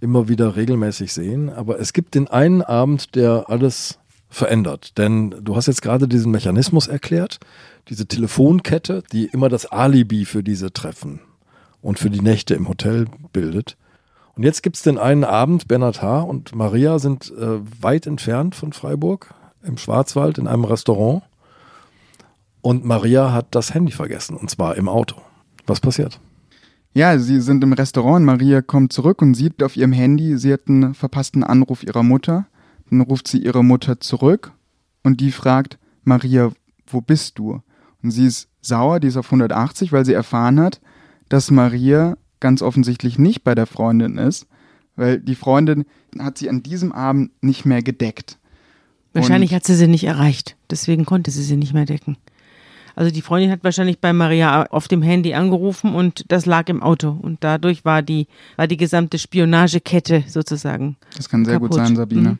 [0.00, 1.50] immer wieder regelmäßig sehen.
[1.50, 3.98] Aber es gibt den einen Abend, der alles
[4.30, 4.96] verändert.
[4.96, 7.38] Denn du hast jetzt gerade diesen Mechanismus erklärt,
[7.88, 11.20] diese Telefonkette, die immer das Alibi für diese Treffen
[11.82, 13.76] und für die Nächte im Hotel bildet.
[14.34, 16.20] Und jetzt gibt es den einen Abend, Bernhard H.
[16.20, 21.22] und Maria sind äh, weit entfernt von Freiburg, im Schwarzwald, in einem Restaurant.
[22.62, 25.20] Und Maria hat das Handy vergessen, und zwar im Auto.
[25.66, 26.20] Was passiert?
[26.94, 30.68] Ja, sie sind im Restaurant, Maria kommt zurück und sieht auf ihrem Handy, sie hat
[30.68, 32.46] einen verpassten Anruf ihrer Mutter.
[32.90, 34.52] Dann ruft sie ihre Mutter zurück
[35.02, 36.52] und die fragt, Maria,
[36.86, 37.62] wo bist du?
[38.02, 40.80] Und sie ist sauer, die ist auf 180, weil sie erfahren hat,
[41.28, 44.46] dass Maria ganz offensichtlich nicht bei der Freundin ist,
[44.96, 45.86] weil die Freundin
[46.18, 48.36] hat sie an diesem Abend nicht mehr gedeckt.
[49.14, 52.18] Wahrscheinlich Und hat sie sie nicht erreicht, deswegen konnte sie sie nicht mehr decken.
[52.94, 56.82] Also die Freundin hat wahrscheinlich bei Maria auf dem Handy angerufen und das lag im
[56.82, 58.26] Auto und dadurch war die
[58.56, 60.96] war die gesamte Spionagekette sozusagen.
[61.16, 61.70] Das kann sehr kaputt.
[61.70, 62.28] gut sein, Sabine.
[62.30, 62.38] Mhm.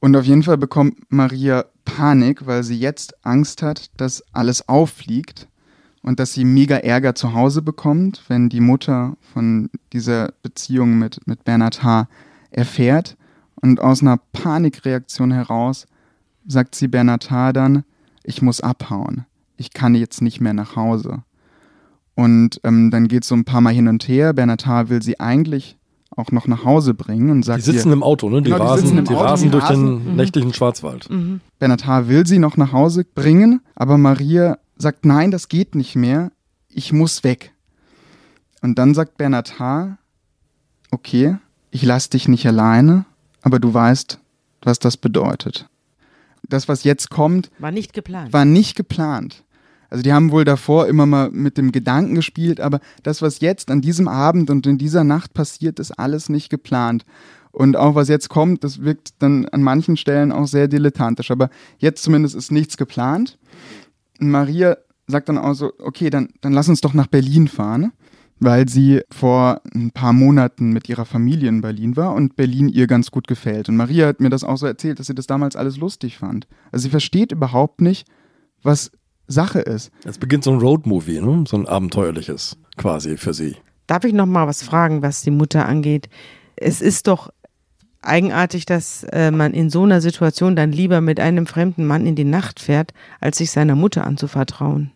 [0.00, 5.47] Und auf jeden Fall bekommt Maria Panik, weil sie jetzt Angst hat, dass alles auffliegt
[6.08, 11.20] und dass sie mega Ärger zu Hause bekommt, wenn die Mutter von dieser Beziehung mit,
[11.26, 12.08] mit Bernhard H.
[12.50, 13.18] erfährt.
[13.60, 15.86] Und aus einer Panikreaktion heraus
[16.46, 17.52] sagt sie Bernhard H.
[17.52, 17.84] dann,
[18.24, 19.26] ich muss abhauen.
[19.58, 21.24] Ich kann jetzt nicht mehr nach Hause.
[22.14, 24.32] Und ähm, dann geht es so ein paar Mal hin und her.
[24.32, 24.88] Bernhard H.
[24.88, 25.76] will sie eigentlich
[26.16, 27.58] auch noch nach Hause bringen und sagt.
[27.58, 28.40] Die sitzen ihr, im Auto, ne?
[28.40, 29.98] Die genau, rasen, die, Auto, rasen die durch rasen.
[29.98, 30.16] den mhm.
[30.16, 31.10] nächtlichen Schwarzwald.
[31.10, 31.40] Mhm.
[31.58, 32.08] Bernhard H.
[32.08, 36.30] will sie noch nach Hause bringen, aber Maria sagt, nein, das geht nicht mehr,
[36.68, 37.52] ich muss weg.
[38.62, 39.98] Und dann sagt Bernhard H.,
[40.90, 41.36] okay,
[41.70, 43.04] ich lasse dich nicht alleine,
[43.42, 44.18] aber du weißt,
[44.62, 45.68] was das bedeutet.
[46.48, 48.32] Das, was jetzt kommt, war nicht geplant.
[48.32, 49.44] War nicht geplant.
[49.90, 53.70] Also die haben wohl davor immer mal mit dem Gedanken gespielt, aber das, was jetzt
[53.70, 57.04] an diesem Abend und in dieser Nacht passiert, ist alles nicht geplant.
[57.52, 61.30] Und auch was jetzt kommt, das wirkt dann an manchen Stellen auch sehr dilettantisch.
[61.30, 63.38] Aber jetzt zumindest ist nichts geplant.
[64.18, 64.76] Maria
[65.06, 67.92] sagt dann auch so, okay, dann, dann lass uns doch nach Berlin fahren,
[68.40, 72.86] weil sie vor ein paar Monaten mit ihrer Familie in Berlin war und Berlin ihr
[72.86, 73.68] ganz gut gefällt.
[73.68, 76.46] Und Maria hat mir das auch so erzählt, dass sie das damals alles lustig fand.
[76.70, 78.06] Also sie versteht überhaupt nicht,
[78.62, 78.92] was
[79.26, 79.90] Sache ist.
[80.04, 81.44] Es beginnt so ein Roadmovie, ne?
[81.46, 83.56] so ein abenteuerliches quasi für sie.
[83.86, 86.08] Darf ich noch mal was fragen, was die Mutter angeht?
[86.56, 87.30] Es ist doch
[88.02, 92.14] eigenartig, dass äh, man in so einer Situation dann lieber mit einem fremden Mann in
[92.14, 94.92] die Nacht fährt, als sich seiner Mutter anzuvertrauen.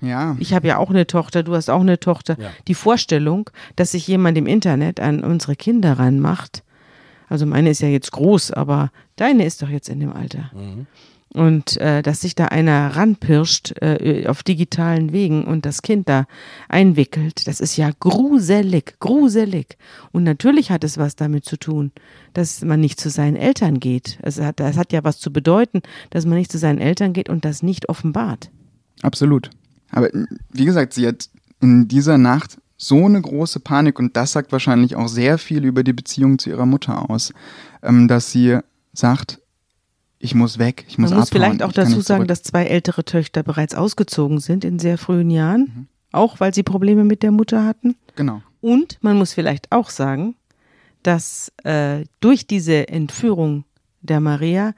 [0.00, 0.36] Ja.
[0.40, 2.36] Ich habe ja auch eine Tochter, du hast auch eine Tochter.
[2.38, 2.50] Ja.
[2.66, 6.64] Die Vorstellung, dass sich jemand im Internet an unsere Kinder ranmacht,
[7.28, 10.50] also meine ist ja jetzt groß, aber deine ist doch jetzt in dem Alter.
[11.34, 16.26] Und äh, dass sich da einer ranpirscht äh, auf digitalen Wegen und das Kind da
[16.68, 19.78] einwickelt, das ist ja gruselig, gruselig.
[20.12, 21.90] Und natürlich hat es was damit zu tun,
[22.34, 24.18] dass man nicht zu seinen Eltern geht.
[24.20, 27.30] Es hat, das hat ja was zu bedeuten, dass man nicht zu seinen Eltern geht
[27.30, 28.50] und das nicht offenbart.
[29.00, 29.48] Absolut.
[29.90, 30.10] Aber
[30.50, 34.96] wie gesagt, sie hat in dieser Nacht so eine große Panik und das sagt wahrscheinlich
[34.96, 37.32] auch sehr viel über die Beziehung zu ihrer Mutter aus,
[37.82, 38.58] ähm, dass sie
[38.92, 39.41] sagt,
[40.22, 43.04] ich muss weg, ich muss Man muss abhauen, vielleicht auch dazu sagen, dass zwei ältere
[43.04, 47.64] Töchter bereits ausgezogen sind in sehr frühen Jahren, auch weil sie Probleme mit der Mutter
[47.64, 47.96] hatten.
[48.14, 48.40] Genau.
[48.60, 50.36] Und man muss vielleicht auch sagen,
[51.02, 53.64] dass äh, durch diese Entführung
[54.00, 54.74] der Maria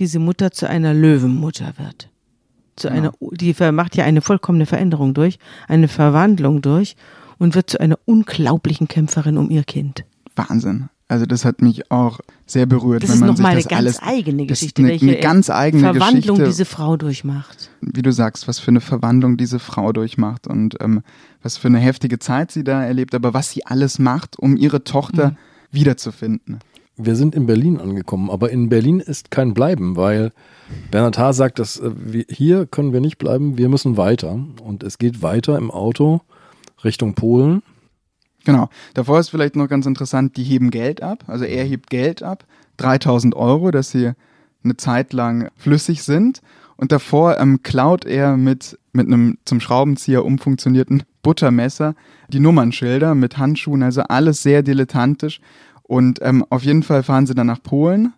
[0.00, 2.10] diese Mutter zu einer Löwenmutter wird.
[2.74, 6.96] Zu einer, die macht ja eine vollkommene Veränderung durch, eine Verwandlung durch
[7.38, 10.04] und wird zu einer unglaublichen Kämpferin um ihr Kind.
[10.34, 10.88] Wahnsinn.
[11.10, 13.70] Also das hat mich auch sehr berührt, Das wenn ist man nochmal eine sich das
[13.78, 16.96] ganz alles, eigene das ist Geschichte, eine, welche eine ganz eigene Verwandlung Geschichte, diese Frau
[16.98, 17.70] durchmacht.
[17.80, 21.02] wie du sagst, was für eine Verwandlung diese Frau durchmacht und ähm,
[21.42, 24.84] was für eine heftige Zeit sie da erlebt, aber was sie alles macht, um ihre
[24.84, 25.36] Tochter Mhm.
[25.70, 26.58] wiederzufinden.
[27.00, 30.32] Wir sind in Berlin angekommen, aber in Berlin ist kein Bleiben, weil
[30.90, 34.40] Bernhard Haar sagt, dass äh, wir, hier können wir nicht bleiben, wir müssen weiter.
[34.62, 36.20] Und es geht weiter im Auto
[36.84, 37.62] Richtung Polen.
[38.48, 38.70] Genau.
[38.94, 41.24] Davor ist vielleicht noch ganz interessant, die heben Geld ab.
[41.26, 42.46] Also er hebt Geld ab,
[42.78, 44.12] 3000 Euro, dass sie
[44.64, 46.40] eine Zeit lang flüssig sind.
[46.78, 51.94] Und davor ähm, klaut er mit, mit einem zum Schraubenzieher umfunktionierten Buttermesser
[52.30, 55.42] die Nummernschilder mit Handschuhen, also alles sehr dilettantisch.
[55.82, 58.14] Und ähm, auf jeden Fall fahren sie dann nach Polen,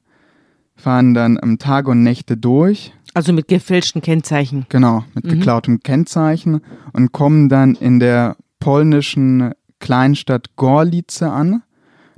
[0.77, 4.67] fahren dann ähm, Tage und Nächte durch, Also mit gefälschten Kennzeichen.
[4.69, 6.61] Genau, mit geklautem Kennzeichen
[6.93, 11.63] und kommen dann in der polnischen Kleinstadt Gorlice an.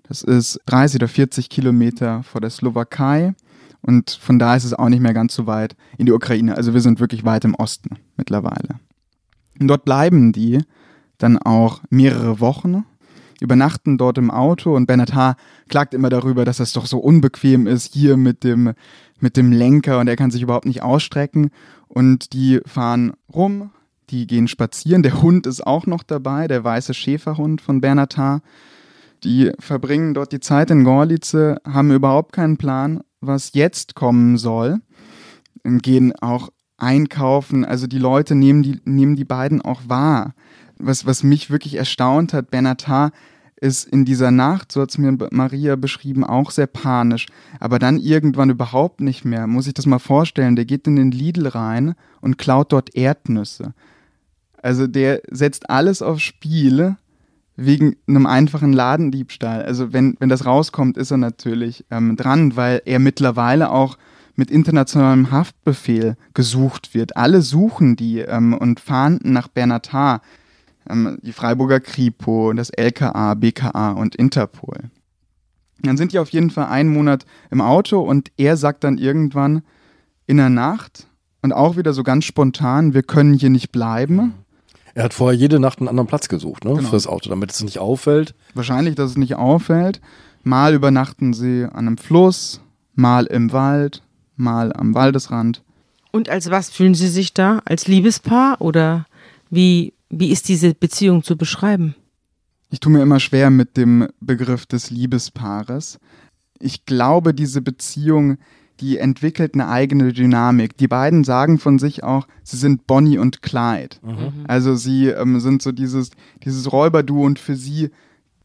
[0.03, 3.35] Das ist 30 oder 40 Kilometer vor der Slowakei
[3.83, 6.57] und von da ist es auch nicht mehr ganz so weit in die Ukraine.
[6.57, 8.79] Also wir sind wirklich weit im Osten mittlerweile.
[9.61, 10.61] Und dort bleiben die
[11.19, 12.85] dann auch mehrere Wochen,
[13.41, 15.37] übernachten dort im Auto und Bernhard H.
[15.69, 18.73] klagt immer darüber, dass das doch so unbequem ist hier mit dem,
[19.19, 21.51] mit dem Lenker und er kann sich überhaupt nicht ausstrecken.
[21.89, 23.71] Und die fahren rum,
[24.13, 25.03] die gehen spazieren.
[25.03, 28.41] Der Hund ist auch noch dabei, der weiße Schäferhund von Bernhard H.
[29.25, 34.81] Die verbringen dort die Zeit in Gorlice, haben überhaupt keinen Plan, was jetzt kommen soll.
[35.65, 37.65] Gehen auch einkaufen.
[37.65, 40.35] Also die Leute nehmen die, nehmen die beiden auch wahr.
[40.79, 43.13] Was, was mich wirklich erstaunt hat, Bernhard H.
[43.61, 47.27] ist in dieser Nacht, so hat es mir Maria beschrieben, auch sehr panisch.
[47.61, 49.47] Aber dann irgendwann überhaupt nicht mehr.
[49.47, 50.57] Muss ich das mal vorstellen.
[50.57, 53.73] Der geht in den Lidl rein und klaut dort Erdnüsse.
[54.63, 56.97] Also der setzt alles aufs Spiel
[57.57, 59.63] wegen einem einfachen Ladendiebstahl.
[59.63, 63.99] Also wenn, wenn das rauskommt, ist er natürlich ähm, dran, weil er mittlerweile auch
[64.35, 67.17] mit internationalem Haftbefehl gesucht wird.
[67.17, 70.23] Alle suchen die ähm, und fahnden nach Bernhard H.,
[70.89, 74.91] ähm, die Freiburger Kripo, das LKA, BKA und Interpol.
[75.81, 79.63] Dann sind die auf jeden Fall einen Monat im Auto und er sagt dann irgendwann
[80.27, 81.09] in der Nacht
[81.43, 84.35] und auch wieder so ganz spontan, wir können hier nicht bleiben.
[84.95, 86.89] Er hat vorher jede Nacht einen anderen Platz gesucht ne, Genau.
[86.89, 88.35] für das Auto, damit es nicht auffällt.
[88.55, 90.01] Wahrscheinlich, dass es nicht auffällt.
[90.45, 92.61] Mal übernachten sie an einem Fluss,
[92.95, 94.03] mal im Wald,
[94.37, 95.63] mal am Waldesrand.
[96.11, 97.63] Und als was fühlen Sie sich da?
[97.65, 99.07] Als Liebespaar oder
[99.49, 101.95] wie, wie ist diese Beziehung zu beschreiben?
[102.71, 105.99] Ich tue mir immer schwer mit dem Begriff des Liebespaares.
[106.59, 108.37] Ich glaube, diese Beziehung,
[108.83, 110.77] die entwickelt eine eigene Dynamik.
[110.77, 113.97] Die beiden sagen von sich auch, sie sind Bonnie und Clyde.
[114.49, 116.11] Also sie ähm, sind so dieses,
[116.45, 117.91] dieses Räuberduo und für sie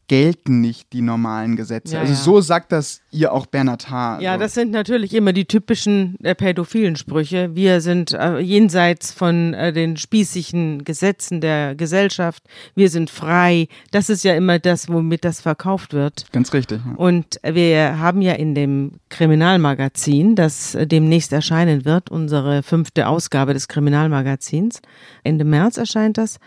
[0.08, 1.94] gelten nicht die normalen Gesetze.
[1.94, 2.18] Ja, also ja.
[2.18, 4.20] so sagt das ihr auch Bernhard H.
[4.20, 7.54] Ja, Also, das sind natürlich immer die typischen äh, pädophilen Sprüche.
[7.54, 12.42] Wir sind äh, jenseits von äh, den spießigen Gesetzen der Gesellschaft.
[12.74, 13.68] Wir sind frei.
[13.90, 16.26] Das ist ja immer das, womit das verkauft wird.
[16.32, 16.80] ganz richtig.
[16.84, 16.94] Ja.
[16.96, 23.52] Und wir haben ja in dem Kriminalmagazin, das äh, demnächst erscheinen wird, unsere fünfte Ausgabe
[23.52, 24.80] des Kriminalmagazins,
[25.22, 26.38] Ende März erscheint das,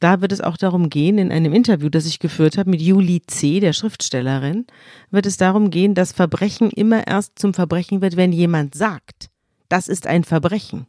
[0.00, 3.22] da wird es auch darum gehen, in einem Interview, das ich geführt habe mit Julie
[3.26, 4.66] C., der Schriftstellerin,
[5.10, 9.30] wird es darum gehen, dass Verbrechen immer erst zum Verbrechen wird, wenn jemand sagt,
[9.68, 10.86] das ist ein Verbrechen.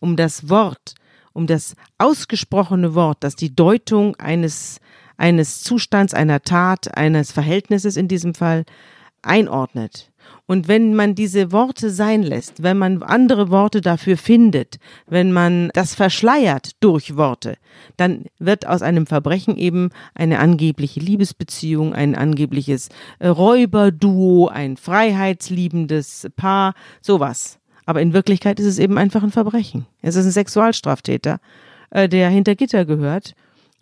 [0.00, 0.94] Um das Wort,
[1.32, 4.80] um das ausgesprochene Wort, das die Deutung eines,
[5.16, 8.64] eines Zustands, einer Tat, eines Verhältnisses in diesem Fall
[9.22, 10.07] einordnet.
[10.46, 15.70] Und wenn man diese Worte sein lässt, wenn man andere Worte dafür findet, wenn man
[15.74, 17.56] das verschleiert durch Worte,
[17.98, 22.88] dann wird aus einem Verbrechen eben eine angebliche Liebesbeziehung, ein angebliches
[23.18, 27.58] äh, Räuberduo, ein freiheitsliebendes Paar, sowas.
[27.84, 29.86] Aber in Wirklichkeit ist es eben einfach ein Verbrechen.
[30.00, 31.40] Es ist ein Sexualstraftäter,
[31.90, 33.34] äh, der hinter Gitter gehört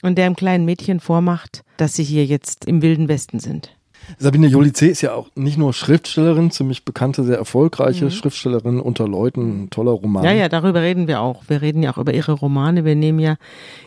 [0.03, 3.76] und der einem kleinen Mädchen vormacht, dass sie hier jetzt im wilden Westen sind.
[4.19, 9.65] Sabine Jolice ist ja auch nicht nur Schriftstellerin, ziemlich bekannte, sehr erfolgreiche Schriftstellerin unter Leuten,
[9.65, 10.25] ein toller Roman.
[10.25, 11.43] Ja, ja, darüber reden wir auch.
[11.49, 12.85] Wir reden ja auch über ihre Romane.
[12.85, 13.37] Wir nehmen ja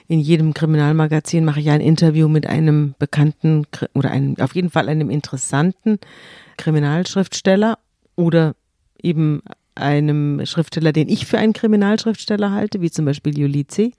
[0.07, 4.69] in jedem Kriminalmagazin mache ich ja ein Interview mit einem bekannten oder einem, auf jeden
[4.69, 5.99] Fall einem interessanten
[6.57, 7.77] Kriminalschriftsteller
[8.15, 8.55] oder
[9.01, 9.41] eben
[9.75, 13.91] einem Schriftsteller, den ich für einen Kriminalschriftsteller halte, wie zum Beispiel Julice.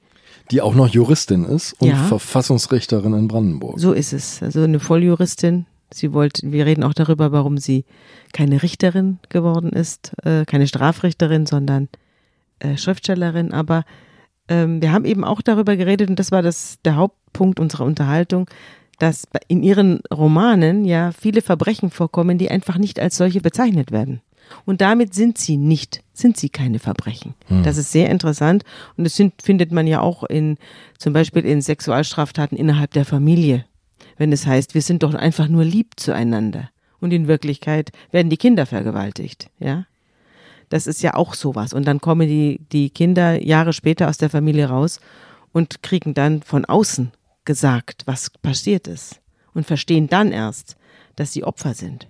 [0.50, 1.96] Die auch noch Juristin ist und Ja.
[1.96, 3.78] Verfassungsrichterin in Brandenburg.
[3.78, 4.42] So ist es.
[4.42, 5.66] Also eine Volljuristin.
[5.92, 7.84] Sie wollte, wir reden auch darüber, warum sie
[8.32, 11.88] keine Richterin geworden ist, äh, keine Strafrichterin, sondern
[12.60, 13.52] äh, Schriftstellerin.
[13.52, 13.84] Aber
[14.48, 18.48] ähm, wir haben eben auch darüber geredet, und das war das, der Hauptpunkt unserer Unterhaltung,
[18.98, 24.20] dass in ihren Romanen ja viele Verbrechen vorkommen, die einfach nicht als solche bezeichnet werden.
[24.66, 27.34] Und damit sind sie nicht, sind sie keine Verbrechen.
[27.62, 28.64] Das ist sehr interessant.
[28.96, 30.58] Und das sind, findet man ja auch in,
[30.98, 33.64] zum Beispiel in Sexualstraftaten innerhalb der Familie.
[34.20, 36.68] Wenn es heißt, wir sind doch einfach nur lieb zueinander.
[37.00, 39.86] Und in Wirklichkeit werden die Kinder vergewaltigt, ja.
[40.68, 41.72] Das ist ja auch sowas.
[41.72, 45.00] Und dann kommen die, die Kinder Jahre später aus der Familie raus
[45.52, 47.12] und kriegen dann von außen
[47.46, 49.22] gesagt, was passiert ist.
[49.54, 50.76] Und verstehen dann erst,
[51.16, 52.06] dass sie Opfer sind.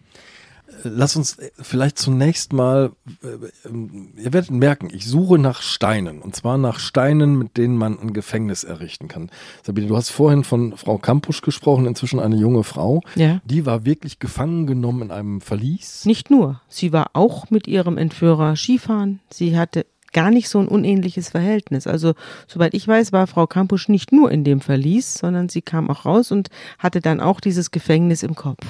[0.83, 6.23] Lass uns vielleicht zunächst mal, äh, ihr werdet merken, ich suche nach Steinen.
[6.23, 9.31] Und zwar nach Steinen, mit denen man ein Gefängnis errichten kann.
[9.63, 13.03] Sabine, du hast vorhin von Frau Kampusch gesprochen, inzwischen eine junge Frau.
[13.15, 13.41] Ja.
[13.45, 16.05] Die war wirklich gefangen genommen in einem Verlies.
[16.05, 16.61] Nicht nur.
[16.69, 19.21] Sie war auch mit ihrem Entführer Skifahren.
[19.31, 21.87] Sie hatte gar nicht so ein unähnliches Verhältnis.
[21.87, 22.15] Also,
[22.47, 26.05] soweit ich weiß, war Frau Kampusch nicht nur in dem Verlies, sondern sie kam auch
[26.05, 28.65] raus und hatte dann auch dieses Gefängnis im Kopf.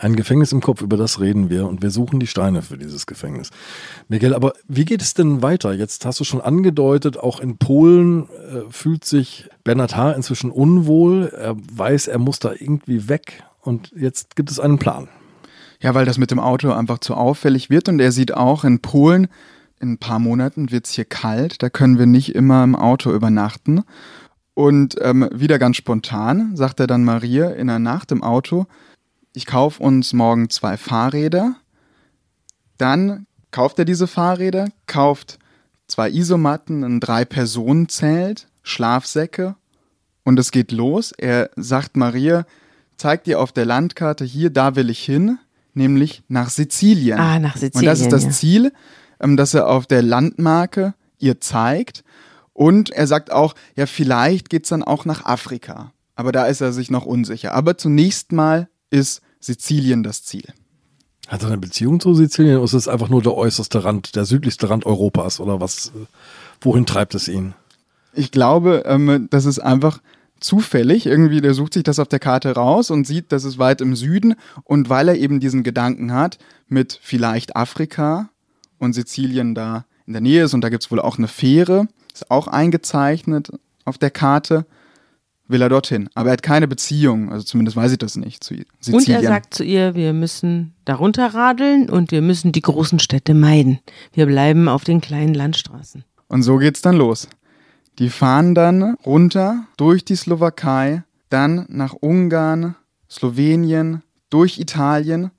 [0.00, 3.06] Ein Gefängnis im Kopf, über das reden wir und wir suchen die Steine für dieses
[3.06, 3.50] Gefängnis.
[4.08, 5.72] Miguel, aber wie geht es denn weiter?
[5.72, 10.12] Jetzt hast du schon angedeutet, auch in Polen äh, fühlt sich Bernhard H.
[10.12, 11.32] inzwischen unwohl.
[11.36, 15.08] Er weiß, er muss da irgendwie weg und jetzt gibt es einen Plan.
[15.80, 18.80] Ja, weil das mit dem Auto einfach zu auffällig wird und er sieht auch in
[18.80, 19.28] Polen,
[19.82, 23.12] in ein paar Monaten wird es hier kalt, da können wir nicht immer im Auto
[23.12, 23.82] übernachten.
[24.54, 28.66] Und ähm, wieder ganz spontan sagt er dann Maria in der Nacht im Auto,
[29.34, 31.56] ich kaufe uns morgen zwei Fahrräder.
[32.76, 35.38] Dann kauft er diese Fahrräder, kauft
[35.86, 39.56] zwei Isomatten, ein Drei-Personen-Zelt, Schlafsäcke
[40.22, 41.12] und es geht los.
[41.12, 42.44] Er sagt Maria,
[42.96, 45.38] zeigt dir auf der Landkarte hier, da will ich hin,
[45.74, 47.18] nämlich nach Sizilien.
[47.18, 48.30] Ah, nach Und das ist Sizilien, das ja.
[48.30, 48.72] Ziel,
[49.22, 52.04] ähm, das er auf der Landmarke ihr zeigt.
[52.52, 55.92] Und er sagt auch, ja, vielleicht geht's dann auch nach Afrika.
[56.14, 57.54] Aber da ist er sich noch unsicher.
[57.54, 60.44] Aber zunächst mal ist Sizilien das Ziel.
[61.28, 64.26] Hat er eine Beziehung zu Sizilien oder ist es einfach nur der äußerste Rand, der
[64.26, 65.92] südlichste Rand Europas oder was?
[66.60, 67.54] Wohin treibt es ihn?
[68.12, 70.00] Ich glaube, ähm, das ist einfach
[70.38, 71.06] zufällig.
[71.06, 73.96] Irgendwie, der sucht sich das auf der Karte raus und sieht, das ist weit im
[73.96, 74.34] Süden.
[74.64, 78.28] Und weil er eben diesen Gedanken hat, mit vielleicht Afrika
[78.82, 82.30] und Sizilien da in der Nähe ist und da gibt's wohl auch eine Fähre, ist
[82.30, 83.50] auch eingezeichnet
[83.84, 84.66] auf der Karte,
[85.46, 86.08] will er dorthin.
[86.14, 88.98] Aber er hat keine Beziehung, also zumindest weiß ich das nicht, zu Sizilien.
[88.98, 93.34] Und er sagt zu ihr, wir müssen darunter radeln und wir müssen die großen Städte
[93.34, 93.78] meiden.
[94.12, 96.04] Wir bleiben auf den kleinen Landstraßen.
[96.26, 97.28] Und so geht's dann los.
[97.98, 102.74] Die fahren dann runter durch die Slowakei, dann nach Ungarn,
[103.08, 105.30] Slowenien, durch Italien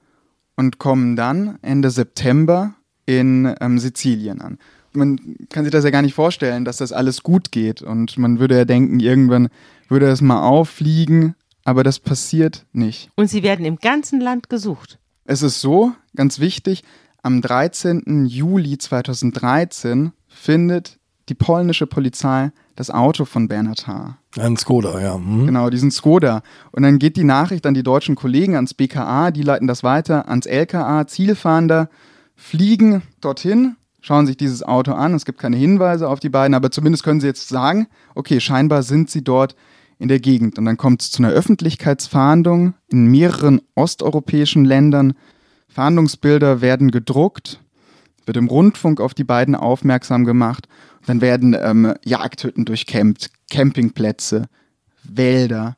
[0.55, 2.75] und kommen dann Ende September
[3.05, 4.57] in ähm, Sizilien an.
[4.93, 8.39] Man kann sich das ja gar nicht vorstellen, dass das alles gut geht und man
[8.39, 9.49] würde ja denken, irgendwann
[9.89, 11.35] würde das mal auffliegen,
[11.65, 13.09] aber das passiert nicht.
[13.15, 14.99] Und sie werden im ganzen Land gesucht.
[15.25, 16.83] Es ist so, ganz wichtig,
[17.23, 18.25] am 13.
[18.25, 20.99] Juli 2013 findet
[21.29, 24.17] die polnische Polizei das Auto von Bernhard H.
[24.37, 25.15] Ein Skoda, ja.
[25.15, 25.45] Hm.
[25.45, 26.41] Genau, diesen Skoda.
[26.71, 30.27] Und dann geht die Nachricht an die deutschen Kollegen, ans BKA, die leiten das weiter
[30.27, 31.07] ans LKA.
[31.07, 31.89] Zielfahnder
[32.35, 35.13] fliegen dorthin, schauen sich dieses Auto an.
[35.13, 38.83] Es gibt keine Hinweise auf die beiden, aber zumindest können sie jetzt sagen, okay, scheinbar
[38.83, 39.55] sind sie dort
[39.99, 40.57] in der Gegend.
[40.59, 45.13] Und dann kommt es zu einer Öffentlichkeitsfahndung in mehreren osteuropäischen Ländern.
[45.69, 47.61] Fahndungsbilder werden gedruckt,
[48.25, 50.67] wird im Rundfunk auf die beiden aufmerksam gemacht.
[51.05, 54.47] Dann werden ähm, Jagdhütten durchkämmt, Campingplätze,
[55.03, 55.75] Wälder.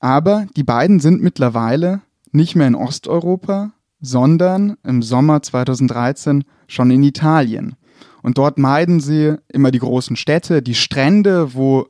[0.00, 3.72] Aber die beiden sind mittlerweile nicht mehr in Osteuropa,
[4.04, 7.76] sondern im Sommer 2013 schon in Italien.
[8.22, 11.88] Und dort meiden sie immer die großen Städte, die Strände, wo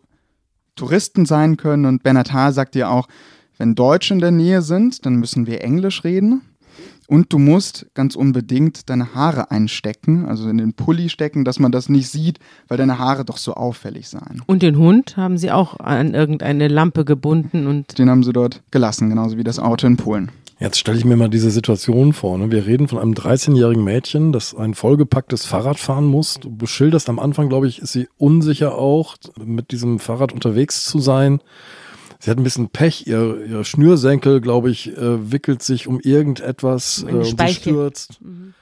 [0.76, 1.86] Touristen sein können.
[1.86, 2.52] Und Bernhard H.
[2.52, 3.06] sagt ja auch,
[3.58, 6.42] wenn Deutsche in der Nähe sind, dann müssen wir Englisch reden.
[7.06, 11.70] Und du musst ganz unbedingt deine Haare einstecken, also in den Pulli stecken, dass man
[11.70, 14.42] das nicht sieht, weil deine Haare doch so auffällig seien.
[14.46, 17.98] Und den Hund haben sie auch an irgendeine Lampe gebunden und.
[17.98, 20.30] Den haben sie dort gelassen, genauso wie das Auto in Polen.
[20.61, 22.38] Jetzt stelle ich mir mal diese Situation vor.
[22.38, 22.50] Ne?
[22.50, 26.34] Wir reden von einem 13-jährigen Mädchen, das ein vollgepacktes Fahrrad fahren muss.
[26.34, 31.00] Du beschilderst am Anfang, glaube ich, ist sie unsicher auch, mit diesem Fahrrad unterwegs zu
[31.00, 31.40] sein.
[32.20, 37.05] Sie hat ein bisschen Pech, ihr, ihr Schnürsenkel, glaube ich, äh, wickelt sich um irgendetwas
[37.07, 38.22] äh, und sie stürzt.
[38.22, 38.55] Mhm.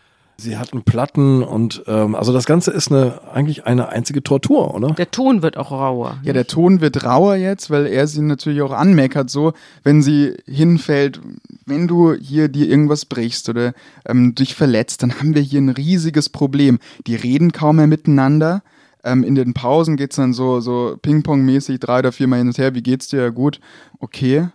[0.43, 4.75] Sie hat einen Platten und ähm, also das Ganze ist eine eigentlich eine einzige Tortur,
[4.75, 4.89] oder?
[4.89, 6.19] Der Ton wird auch rauer.
[6.25, 9.53] Ja, der Ton wird rauer jetzt, weil er sie natürlich auch anmeckert, so,
[9.85, 11.21] wenn sie hinfällt,
[11.65, 13.73] wenn du hier dir irgendwas brichst oder
[14.05, 16.81] ähm, dich verletzt, dann haben wir hier ein riesiges Problem.
[17.07, 18.63] Die reden kaum mehr miteinander.
[19.05, 22.59] Ähm, in den Pausen geht es dann so, so Ping-Pong-mäßig drei oder viermal hin und
[22.59, 22.75] her.
[22.75, 23.23] Wie geht's dir?
[23.23, 23.61] Ja, gut.
[24.01, 24.49] Okay.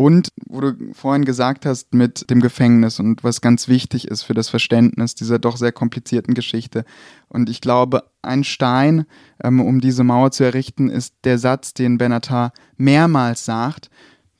[0.00, 4.32] Und wo du vorhin gesagt hast mit dem Gefängnis und was ganz wichtig ist für
[4.32, 6.86] das Verständnis dieser doch sehr komplizierten Geschichte.
[7.28, 9.04] Und ich glaube, ein Stein,
[9.44, 13.90] ähm, um diese Mauer zu errichten, ist der Satz, den Benatar mehrmals sagt.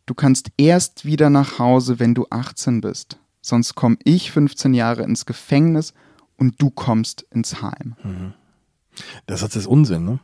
[0.07, 3.19] Du kannst erst wieder nach Hause, wenn du 18 bist.
[3.43, 5.93] Sonst komme ich 15 Jahre ins Gefängnis
[6.39, 7.97] und du kommst ins Heim.
[8.03, 8.33] Mhm.
[9.29, 10.21] Der Satz ist Unsinn, ne?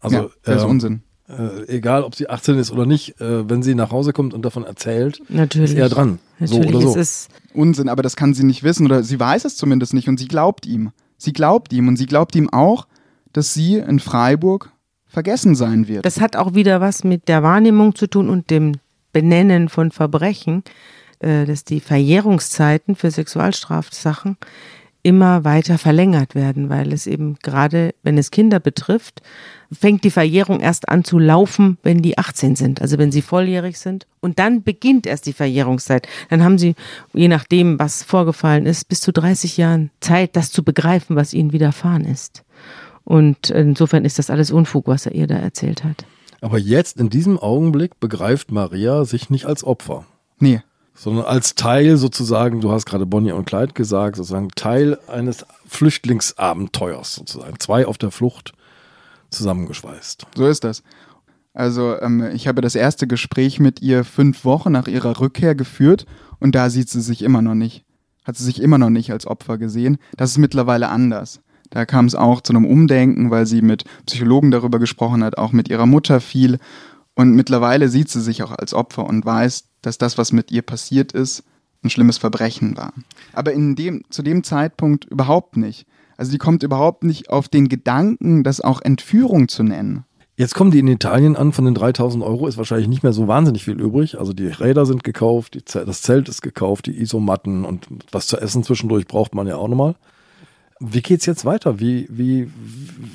[0.00, 1.02] Also, ja, ähm, ist Unsinn.
[1.28, 4.42] Äh, egal, ob sie 18 ist oder nicht, äh, wenn sie nach Hause kommt und
[4.42, 5.72] davon erzählt, Natürlich.
[5.72, 6.20] ist er dran.
[6.38, 6.88] Natürlich so oder so.
[6.88, 10.08] ist es Unsinn, aber das kann sie nicht wissen oder sie weiß es zumindest nicht
[10.08, 10.90] und sie glaubt ihm.
[11.18, 12.86] Sie glaubt ihm und sie glaubt ihm auch,
[13.32, 14.72] dass sie in Freiburg
[15.06, 16.06] vergessen sein wird.
[16.06, 18.76] Das hat auch wieder was mit der Wahrnehmung zu tun und dem
[19.12, 20.62] Benennen von Verbrechen,
[21.18, 24.38] äh, dass die Verjährungszeiten für Sexualstrafsachen
[25.08, 29.22] immer weiter verlängert werden, weil es eben gerade, wenn es Kinder betrifft,
[29.72, 33.78] fängt die Verjährung erst an zu laufen, wenn die 18 sind, also wenn sie volljährig
[33.78, 34.06] sind.
[34.20, 36.06] Und dann beginnt erst die Verjährungszeit.
[36.28, 36.74] Dann haben sie,
[37.14, 41.54] je nachdem, was vorgefallen ist, bis zu 30 Jahren Zeit, das zu begreifen, was ihnen
[41.54, 42.44] widerfahren ist.
[43.04, 46.04] Und insofern ist das alles Unfug, was er ihr da erzählt hat.
[46.42, 50.04] Aber jetzt, in diesem Augenblick, begreift Maria sich nicht als Opfer.
[50.38, 50.60] Nee
[50.98, 57.14] sondern als Teil sozusagen, du hast gerade Bonnie und Clyde gesagt, sozusagen Teil eines Flüchtlingsabenteuers
[57.14, 57.60] sozusagen.
[57.60, 58.52] Zwei auf der Flucht
[59.30, 60.26] zusammengeschweißt.
[60.34, 60.82] So ist das.
[61.54, 66.04] Also ähm, ich habe das erste Gespräch mit ihr fünf Wochen nach ihrer Rückkehr geführt
[66.40, 67.84] und da sieht sie sich immer noch nicht.
[68.24, 69.98] Hat sie sich immer noch nicht als Opfer gesehen.
[70.16, 71.40] Das ist mittlerweile anders.
[71.70, 75.52] Da kam es auch zu einem Umdenken, weil sie mit Psychologen darüber gesprochen hat, auch
[75.52, 76.58] mit ihrer Mutter viel.
[77.14, 80.62] Und mittlerweile sieht sie sich auch als Opfer und weiß, dass das, was mit ihr
[80.62, 81.44] passiert ist,
[81.82, 82.92] ein schlimmes Verbrechen war.
[83.32, 85.86] Aber in dem, zu dem Zeitpunkt überhaupt nicht.
[86.16, 90.04] Also die kommt überhaupt nicht auf den Gedanken, das auch Entführung zu nennen.
[90.36, 93.26] Jetzt kommen die in Italien an, von den 3000 Euro ist wahrscheinlich nicht mehr so
[93.26, 94.18] wahnsinnig viel übrig.
[94.18, 98.36] Also die Räder sind gekauft, die, das Zelt ist gekauft, die Isomatten und was zu
[98.36, 99.96] essen zwischendurch braucht man ja auch nochmal.
[100.78, 101.80] Wie geht's jetzt weiter?
[101.80, 102.50] Wie, wie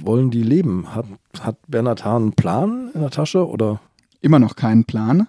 [0.02, 0.94] wollen die leben?
[0.94, 1.06] Hat,
[1.40, 3.80] hat Bernhard Hahn einen Plan in der Tasche oder?
[4.20, 5.28] Immer noch keinen Plan.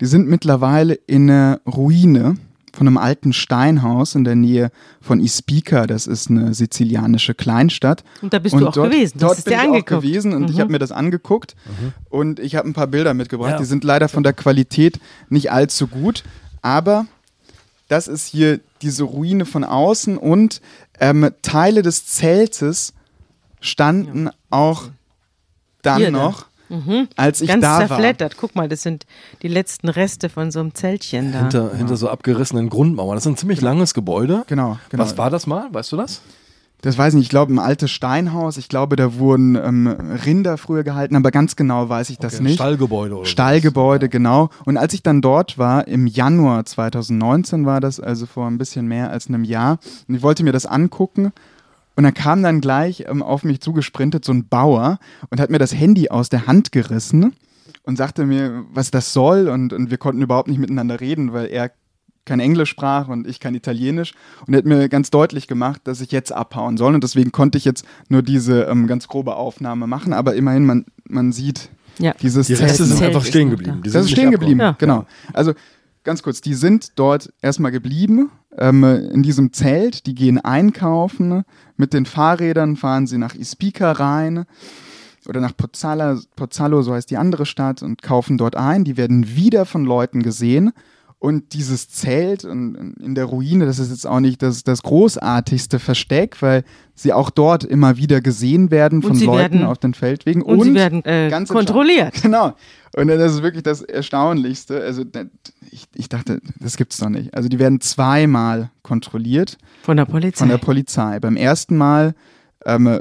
[0.00, 2.36] Die sind mittlerweile in einer Ruine
[2.76, 4.70] von einem alten Steinhaus in der Nähe
[5.00, 5.86] von Ispica.
[5.86, 8.04] Das ist eine sizilianische Kleinstadt.
[8.20, 9.18] Und da bist und du auch dort, gewesen.
[9.18, 9.92] Das dort bin ich angeguckt.
[9.92, 10.48] auch gewesen und mhm.
[10.48, 11.92] ich habe mir das angeguckt mhm.
[12.10, 13.52] und ich habe ein paar Bilder mitgebracht.
[13.52, 13.58] Ja.
[13.58, 16.22] Die sind leider von der Qualität nicht allzu gut,
[16.60, 17.06] aber
[17.88, 20.60] das ist hier diese Ruine von außen und
[21.00, 22.92] ähm, Teile des Zeltes
[23.60, 24.32] standen ja.
[24.50, 24.90] auch
[25.82, 26.46] dann hier noch.
[26.68, 27.08] Mhm.
[27.16, 28.34] Als ich Ganz da zerflettert.
[28.34, 28.40] war.
[28.40, 29.06] Guck mal, das sind
[29.42, 31.40] die letzten Reste von so einem Zeltchen da.
[31.40, 31.78] Hinter, ja.
[31.78, 33.16] hinter so abgerissenen Grundmauern.
[33.16, 34.44] Das ist ein ziemlich langes Gebäude.
[34.46, 35.02] Genau, genau.
[35.02, 35.68] Was war das mal?
[35.72, 36.20] Weißt du das?
[36.82, 38.58] Das weiß ich nicht, ich glaube ein altes Steinhaus.
[38.58, 39.86] Ich glaube, da wurden ähm,
[40.24, 42.54] Rinder früher gehalten, aber ganz genau weiß ich das Okay, nicht.
[42.56, 44.50] Stallgebäude oder Stallgebäude, genau.
[44.66, 48.86] Und als ich dann dort war, im Januar 2019 war das, also vor ein bisschen
[48.86, 51.32] mehr als einem Jahr, und ich wollte mir das angucken.
[51.96, 54.98] Und dann kam dann gleich ähm, auf mich zugesprintet so ein Bauer
[55.30, 57.34] und hat mir das Handy aus der Hand gerissen
[57.82, 59.48] und sagte mir, was das soll.
[59.48, 61.70] Und, und wir konnten überhaupt nicht miteinander reden, weil er
[62.26, 64.12] kein Englisch sprach und ich kein Italienisch.
[64.46, 66.94] Und er hat mir ganz deutlich gemacht, dass ich jetzt abhauen soll.
[66.94, 70.12] Und deswegen konnte ich jetzt nur diese ähm, ganz grobe Aufnahme machen.
[70.12, 72.12] Aber immerhin, man, man sieht Ja.
[72.20, 73.80] dieses Die Reste sind einfach ist stehen noch geblieben.
[73.82, 74.72] Die Das ist nicht stehen geblieben, Ja.
[74.78, 75.06] genau.
[75.32, 75.54] Also
[76.06, 80.06] ganz kurz, die sind dort erstmal geblieben ähm, in diesem Zelt.
[80.06, 81.42] Die gehen einkaufen.
[81.76, 84.46] Mit den Fahrrädern fahren sie nach Ispica rein
[85.26, 88.84] oder nach Pozzala, Pozzallo, so heißt die andere Stadt, und kaufen dort ein.
[88.84, 90.72] Die werden wieder von Leuten gesehen.
[91.18, 95.78] Und dieses Zelt und in der Ruine, das ist jetzt auch nicht das, das großartigste
[95.78, 96.62] Versteck, weil
[96.94, 100.42] sie auch dort immer wieder gesehen werden von Leuten werden- auf den Feldwegen.
[100.42, 102.14] Und, sie werden äh, ganz kontrolliert.
[102.22, 102.54] Genau.
[102.96, 104.80] Und das ist wirklich das Erstaunlichste.
[104.82, 105.04] Also
[105.70, 107.34] ich, ich dachte, das gibt's doch nicht.
[107.34, 110.38] Also die werden zweimal kontrolliert Von der Polizei.
[110.38, 111.18] von der Polizei.
[111.20, 112.14] Beim ersten Mal
[112.64, 112.98] ähm,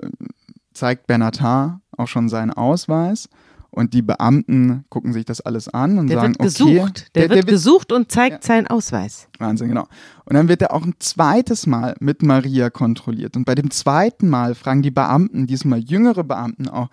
[0.73, 3.29] zeigt Bernardin auch schon seinen Ausweis
[3.75, 7.15] und die Beamten gucken sich das alles an und der sagen, wird okay, gesucht.
[7.15, 9.27] Der, wird gesucht und zeigt seinen Ausweis.
[9.37, 9.87] Wahnsinn, genau.
[10.23, 13.35] Und dann wird er auch ein zweites Mal mit Maria kontrolliert.
[13.35, 16.89] Und bei dem zweiten Mal fragen die Beamten, diesmal jüngere Beamten auch,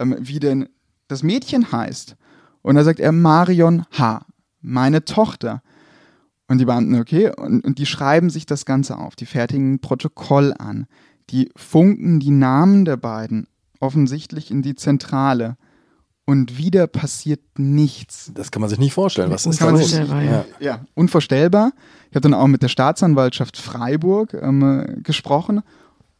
[0.00, 0.68] ähm, wie denn
[1.06, 2.16] das Mädchen heißt.
[2.62, 4.26] Und da sagt er Marion H.,
[4.60, 5.62] meine Tochter.
[6.48, 9.78] Und die Beamten, okay, und, und die schreiben sich das Ganze auf, die fertigen ein
[9.78, 10.86] Protokoll an,
[11.30, 13.46] die funken die Namen der beiden
[13.80, 15.56] offensichtlich in die Zentrale.
[16.26, 18.32] Und wieder passiert nichts.
[18.34, 19.30] Das kann man sich nicht vorstellen.
[19.30, 19.80] Was ist da los?
[19.80, 20.44] Unvorstellbar, ja.
[20.58, 21.72] Ja, unvorstellbar.
[22.10, 25.62] Ich habe dann auch mit der Staatsanwaltschaft Freiburg ähm, äh, gesprochen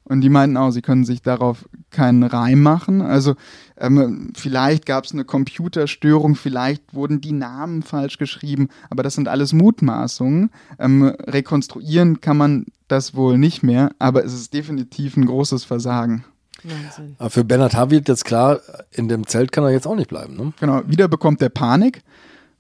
[0.05, 3.01] und die meinten auch, sie können sich darauf keinen Reim machen.
[3.01, 3.35] Also
[3.79, 9.29] ähm, vielleicht gab es eine Computerstörung, vielleicht wurden die Namen falsch geschrieben, aber das sind
[9.29, 10.51] alles Mutmaßungen.
[10.79, 16.25] Ähm, rekonstruieren kann man das wohl nicht mehr, aber es ist definitiv ein großes Versagen.
[16.65, 17.17] Wahnsinn.
[17.19, 17.91] Aber für Bernhard H.
[17.91, 18.61] wird jetzt klar,
[18.91, 20.37] in dem Zelt kann er jetzt auch nicht bleiben.
[20.37, 20.53] Ne?
[20.61, 22.03] Genau, wieder bekommt er Panik,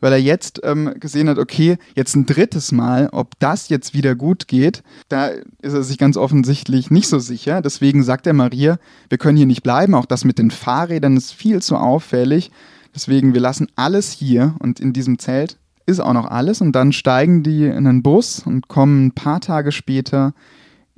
[0.01, 4.15] weil er jetzt ähm, gesehen hat, okay, jetzt ein drittes Mal, ob das jetzt wieder
[4.15, 5.29] gut geht, da
[5.63, 7.63] ist er sich ganz offensichtlich nicht so sicher.
[7.63, 8.79] Deswegen sagt er Maria,
[9.09, 12.51] wir können hier nicht bleiben, auch das mit den Fahrrädern ist viel zu auffällig.
[12.95, 16.93] Deswegen, wir lassen alles hier und in diesem Zelt ist auch noch alles und dann
[16.93, 20.33] steigen die in einen Bus und kommen ein paar Tage später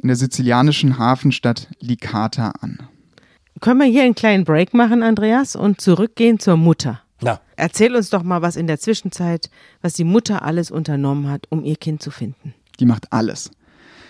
[0.03, 2.89] in der sizilianischen Hafenstadt Licata an.
[3.61, 7.01] Können wir hier einen kleinen Break machen, Andreas, und zurückgehen zur Mutter?
[7.23, 9.51] Na, Erzähl uns doch mal, was in der Zwischenzeit,
[9.81, 12.55] was die Mutter alles unternommen hat, um ihr Kind zu finden.
[12.79, 13.51] Die macht alles.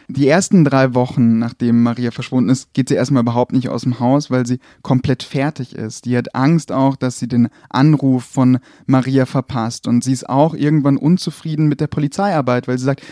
[0.09, 3.99] Die ersten drei Wochen, nachdem Maria verschwunden ist, geht sie erstmal überhaupt nicht aus dem
[3.99, 6.05] Haus, weil sie komplett fertig ist.
[6.05, 9.89] Die hat Angst auch, dass sie den Anruf von Maria verpasst.
[9.89, 13.03] Und sie ist auch irgendwann unzufrieden mit der Polizeiarbeit, weil sie sagt,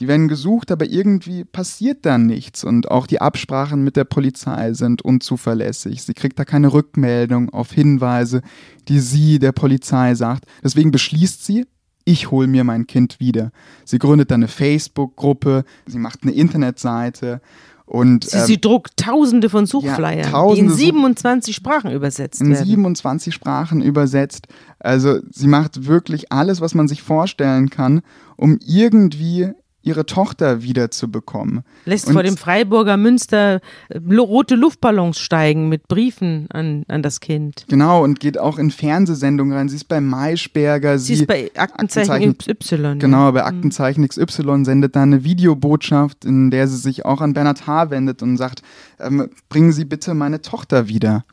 [0.00, 2.64] die werden gesucht, aber irgendwie passiert da nichts.
[2.64, 6.02] Und auch die Absprachen mit der Polizei sind unzuverlässig.
[6.02, 8.40] Sie kriegt da keine Rückmeldung auf Hinweise,
[8.88, 10.44] die sie der Polizei sagt.
[10.64, 11.66] Deswegen beschließt sie,
[12.06, 13.52] ich hole mir mein Kind wieder.
[13.84, 17.40] Sie gründet dann eine Facebook-Gruppe, sie macht eine Internetseite
[17.84, 22.40] und Sie, ähm, sie druckt tausende von Suchflyern, die in tausende Such- 27 Sprachen übersetzt
[22.40, 22.64] in werden.
[22.64, 24.46] 27 Sprachen übersetzt.
[24.78, 28.02] Also sie macht wirklich alles, was man sich vorstellen kann,
[28.36, 29.50] um irgendwie
[29.82, 31.62] ihre Tochter wiederzubekommen.
[31.84, 37.20] Lässt Und- vor dem Freiburger Münster äh, rote Luftballons steigen mit Briefen an, an das
[37.20, 37.64] Kind.
[37.68, 39.68] Genau, und geht auch in Fernsehsendungen rein.
[39.68, 42.96] Sie ist bei Maischberger, Sie ist bei Aktenzeichen XY.
[42.98, 47.66] Genau, bei Aktenzeichen XY sendet da eine Videobotschaft, in der sie sich auch an Bernhard
[47.66, 47.90] H.
[47.90, 48.62] wendet und sagt,
[48.98, 51.24] ähm, bringen Sie bitte meine Tochter wieder.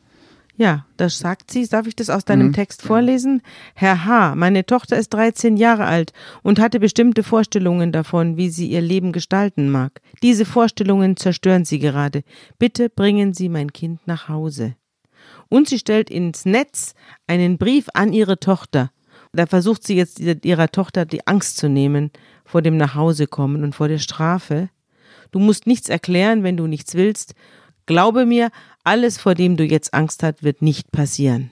[0.58, 1.66] Ja, das sagt sie.
[1.68, 3.42] Darf ich das aus deinem Mhm, Text vorlesen?
[3.74, 8.66] Herr H., meine Tochter ist 13 Jahre alt und hatte bestimmte Vorstellungen davon, wie sie
[8.66, 10.00] ihr Leben gestalten mag.
[10.20, 12.24] Diese Vorstellungen zerstören sie gerade.
[12.58, 14.74] Bitte bringen Sie mein Kind nach Hause.
[15.48, 16.94] Und sie stellt ins Netz
[17.28, 18.90] einen Brief an ihre Tochter.
[19.32, 22.10] Da versucht sie jetzt ihrer Tochter die Angst zu nehmen
[22.44, 24.70] vor dem Nachhausekommen und vor der Strafe.
[25.30, 27.34] Du musst nichts erklären, wenn du nichts willst.
[27.86, 28.50] Glaube mir,
[28.88, 31.50] alles, vor dem du jetzt Angst hast, wird nicht passieren.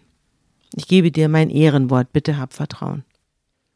[0.74, 3.04] Ich gebe dir mein Ehrenwort, bitte hab Vertrauen.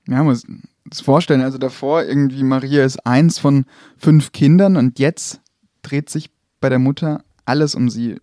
[0.09, 0.47] Ja, muss
[0.87, 1.43] das vorstellen.
[1.43, 3.67] Also davor irgendwie Maria ist eins von
[3.99, 5.41] fünf Kindern und jetzt
[5.83, 6.31] dreht sich
[6.61, 8.17] bei der Mutter alles um sie.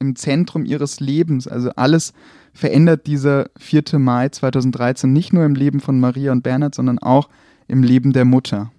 [0.00, 1.48] Im Zentrum ihres Lebens.
[1.48, 2.12] Also alles
[2.54, 3.98] verändert dieser 4.
[3.98, 7.28] Mai 2013 nicht nur im Leben von Maria und Bernhard, sondern auch
[7.66, 8.70] im Leben der Mutter.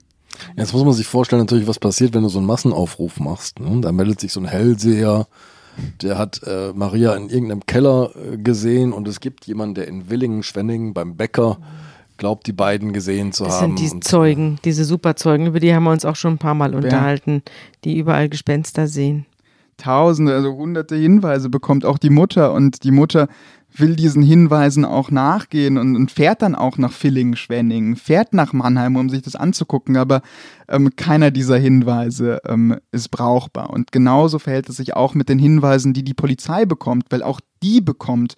[0.55, 3.59] Jetzt muss man sich vorstellen, natürlich, was passiert, wenn du so einen Massenaufruf machst.
[3.59, 3.81] Ne?
[3.81, 5.27] Da meldet sich so ein Hellseher,
[6.01, 10.09] der hat äh, Maria in irgendeinem Keller äh, gesehen und es gibt jemanden, der in
[10.09, 11.57] Willingen, Schwenningen beim Bäcker
[12.17, 13.77] glaubt, die beiden gesehen zu Das haben.
[13.77, 16.53] sind die Und- Zeugen, diese Superzeugen, über die haben wir uns auch schon ein paar
[16.53, 17.43] Mal unterhalten,
[17.83, 19.25] die überall Gespenster sehen.
[19.79, 23.27] Tausende, also hunderte Hinweise bekommt auch die Mutter und die Mutter
[23.75, 28.95] will diesen Hinweisen auch nachgehen und, und fährt dann auch nach Villingen-Schwenningen, fährt nach Mannheim,
[28.95, 30.21] um sich das anzugucken, aber
[30.67, 33.69] ähm, keiner dieser Hinweise ähm, ist brauchbar.
[33.69, 37.39] Und genauso verhält es sich auch mit den Hinweisen, die die Polizei bekommt, weil auch
[37.61, 38.35] die bekommt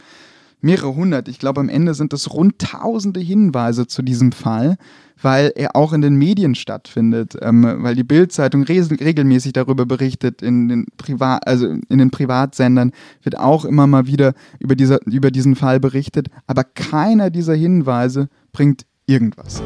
[0.62, 4.78] mehrere hundert, ich glaube am Ende sind es rund tausende Hinweise zu diesem Fall,
[5.22, 10.68] weil er auch in den Medien stattfindet, ähm, weil die Bildzeitung regelmäßig darüber berichtet, in
[10.68, 12.92] den Privat, also in den Privatsendern
[13.24, 18.30] wird auch immer mal wieder über, dieser, über diesen Fall berichtet, aber keiner dieser Hinweise
[18.52, 19.62] bringt irgendwas.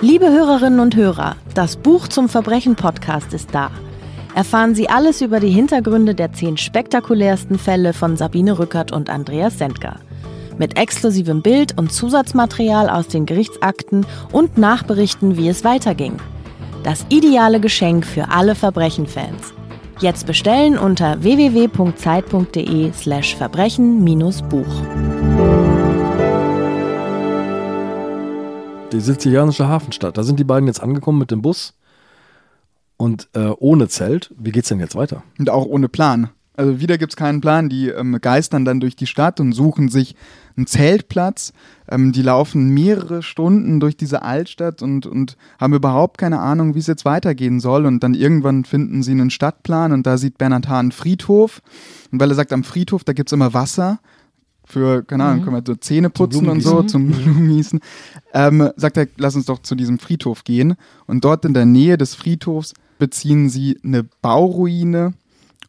[0.00, 3.70] Liebe Hörerinnen und Hörer, das Buch zum Verbrechen-Podcast ist da.
[4.34, 9.58] Erfahren Sie alles über die Hintergründe der zehn spektakulärsten Fälle von Sabine Rückert und Andreas
[9.58, 9.96] Sendker.
[10.58, 16.16] Mit exklusivem Bild und Zusatzmaterial aus den Gerichtsakten und Nachberichten, wie es weiterging.
[16.82, 19.52] Das ideale Geschenk für alle Verbrechen-Fans.
[20.00, 24.82] Jetzt bestellen unter www.zeit.de slash verbrechen-buch.
[28.92, 30.18] die sizilianische Hafenstadt.
[30.18, 31.74] Da sind die beiden jetzt angekommen mit dem Bus
[33.02, 34.32] und äh, ohne Zelt.
[34.38, 35.24] Wie geht's denn jetzt weiter?
[35.36, 36.28] Und auch ohne Plan.
[36.54, 37.68] Also wieder gibt es keinen Plan.
[37.68, 40.14] Die ähm, geistern dann durch die Stadt und suchen sich
[40.56, 41.52] einen Zeltplatz.
[41.90, 46.78] Ähm, die laufen mehrere Stunden durch diese Altstadt und, und haben überhaupt keine Ahnung, wie
[46.78, 47.86] es jetzt weitergehen soll.
[47.86, 51.60] Und dann irgendwann finden sie einen Stadtplan und da sieht Bernhard Hahn einen Friedhof.
[52.12, 53.98] Und weil er sagt, am Friedhof, da gibt es immer Wasser.
[54.64, 57.80] Für, keine Ahnung, können wir so Zähne putzen und so, zum Blumengießen.
[58.32, 60.76] Ähm, sagt er, lass uns doch zu diesem Friedhof gehen.
[61.08, 65.14] Und dort in der Nähe des Friedhofs beziehen sie eine Bauruine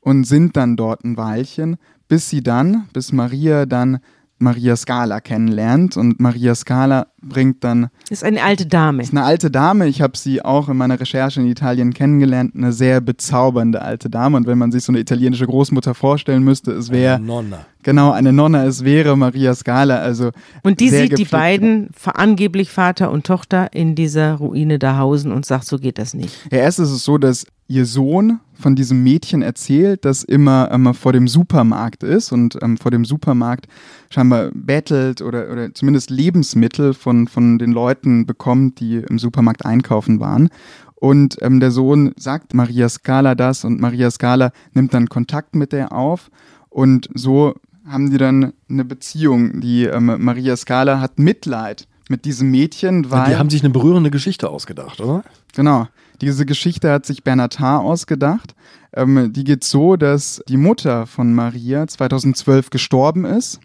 [0.01, 1.77] und sind dann dort ein Weilchen,
[2.07, 4.01] bis sie dann, bis Maria dann
[4.37, 5.97] Maria Scala kennenlernt.
[5.97, 9.01] Und Maria Scala bringt dann, Das ist eine alte Dame.
[9.03, 12.73] ist eine alte Dame, ich habe sie auch in meiner Recherche in Italien kennengelernt, eine
[12.73, 14.37] sehr bezaubernde alte Dame.
[14.37, 17.65] Und wenn man sich so eine italienische Großmutter vorstellen müsste, es wäre Nonna.
[17.83, 19.97] genau eine Nonna, es wäre Maria Scala.
[19.99, 20.31] Also
[20.63, 24.97] Und die sehr sieht die beiden, ver- angeblich Vater und Tochter, in dieser Ruine da
[24.97, 26.35] hausen und sagt, so geht das nicht.
[26.51, 30.93] Ja, erst ist es so, dass ihr Sohn von diesem Mädchen erzählt, das immer, immer
[30.93, 33.67] vor dem Supermarkt ist und ähm, vor dem Supermarkt
[34.09, 40.19] scheinbar bettelt oder, oder zumindest Lebensmittel von, von den Leuten bekommt, die im Supermarkt einkaufen
[40.19, 40.49] waren.
[40.95, 45.73] Und ähm, der Sohn sagt Maria Scala das und Maria Scala nimmt dann Kontakt mit
[45.73, 46.29] der auf
[46.69, 47.55] und so
[47.85, 49.59] haben die dann eine Beziehung.
[49.59, 54.11] Die ähm, Maria Scala hat Mitleid mit diesem Mädchen, weil Die haben sich eine berührende
[54.11, 55.23] Geschichte ausgedacht, oder?
[55.53, 55.87] Genau.
[56.21, 58.55] Diese Geschichte hat sich Bernhard Haar ausgedacht.
[58.93, 63.59] Ähm, die geht so, dass die Mutter von Maria 2012 gestorben ist.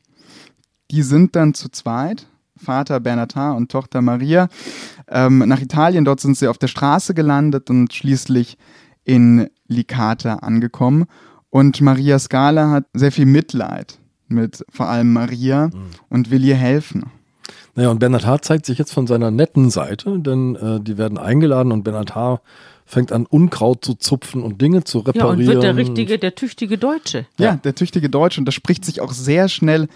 [0.91, 2.27] Die sind dann zu zweit,
[2.59, 4.49] Vater Bernhard Haar und Tochter Maria,
[5.09, 6.05] ähm, nach Italien.
[6.05, 8.59] Dort sind sie auf der Straße gelandet und schließlich
[9.05, 11.07] in Licata angekommen.
[11.51, 13.99] Und Maria Scala hat sehr viel Mitleid
[14.29, 15.71] mit vor allem Maria
[16.11, 17.05] und will ihr helfen.
[17.75, 21.17] Naja, und Bernhard Haar zeigt sich jetzt von seiner netten Seite, denn äh, die werden
[21.17, 22.43] eingeladen und Bernhard Haar
[22.85, 25.39] fängt an, Unkraut zu zupfen und Dinge zu Ja, reparieren.
[25.41, 27.27] und wird der richtige, der tüchtige Deutsche.
[27.39, 28.41] Ja, der tüchtige Deutsche.
[28.41, 29.89] Und das spricht sich auch sehr schnell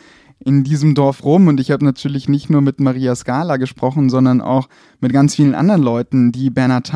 [0.44, 1.48] in diesem Dorf rum.
[1.48, 4.68] Und ich habe natürlich nicht nur mit Maria Scala gesprochen, sondern auch
[5.00, 6.92] mit ganz vielen anderen Leuten, die Bernhard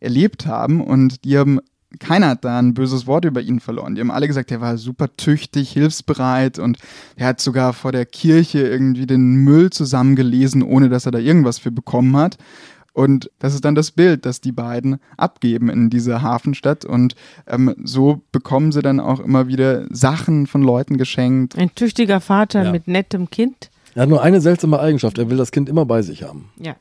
[0.00, 0.80] erlebt haben.
[0.80, 1.60] Und die haben,
[1.98, 3.94] keiner hat da ein böses Wort über ihn verloren.
[3.94, 6.78] Die haben alle gesagt, er war super tüchtig, hilfsbereit und
[7.16, 11.58] er hat sogar vor der Kirche irgendwie den Müll zusammengelesen, ohne dass er da irgendwas
[11.58, 12.38] für bekommen hat.
[12.96, 16.86] Und das ist dann das Bild, das die beiden abgeben in dieser Hafenstadt.
[16.86, 17.14] Und
[17.46, 21.58] ähm, so bekommen sie dann auch immer wieder Sachen von Leuten geschenkt.
[21.58, 22.72] Ein tüchtiger Vater Ja.
[22.72, 23.68] mit nettem Kind.
[23.94, 26.48] Er hat nur eine seltsame Eigenschaft, er will das Kind immer bei sich haben.
[26.58, 26.74] Ja.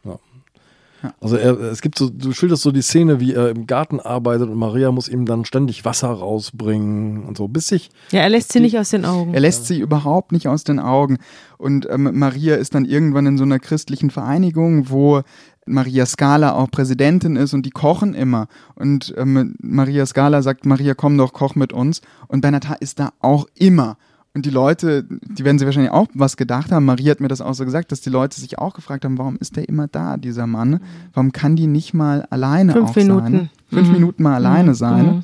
[1.22, 4.50] Also er, es gibt so, du schilderst so die Szene, wie er im Garten arbeitet
[4.50, 8.52] und Maria muss ihm dann ständig Wasser rausbringen und so, bis sich Ja, er lässt
[8.52, 9.34] sie nicht aus den Augen.
[9.34, 11.18] Er lässt sie überhaupt nicht aus den Augen.
[11.58, 15.22] Und ähm, Maria ist dann irgendwann in so einer christlichen Vereinigung, wo
[15.66, 18.48] Maria Scala auch Präsidentin ist und die kochen immer.
[18.76, 22.02] Und ähm, Maria Scala sagt, Maria, komm doch, koch mit uns.
[22.28, 22.76] Und Bernhard H.
[22.76, 23.98] ist da auch immer.
[24.36, 26.84] Und die Leute, die werden sich wahrscheinlich auch was gedacht haben.
[26.86, 29.38] Maria hat mir das auch so gesagt, dass die Leute sich auch gefragt haben, warum
[29.38, 30.82] ist der immer da, dieser Mann?
[31.14, 33.08] Warum kann die nicht mal alleine Fünf auch sein?
[33.08, 33.50] Minuten.
[33.70, 33.94] Fünf Mhm.
[33.94, 35.06] Minuten mal alleine sein.
[35.06, 35.24] Mhm.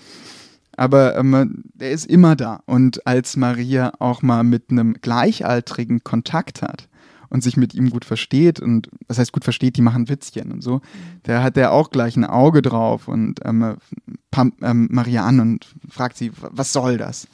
[0.77, 2.61] Aber ähm, der ist immer da.
[2.65, 6.87] Und als Maria auch mal mit einem Gleichaltrigen Kontakt hat
[7.29, 10.63] und sich mit ihm gut versteht und was heißt gut versteht, die machen Witzchen und
[10.63, 10.79] so,
[11.23, 13.75] da hat er auch gleich ein Auge drauf und ähm,
[14.31, 17.27] pumpt ähm, Maria an und fragt sie, was soll das?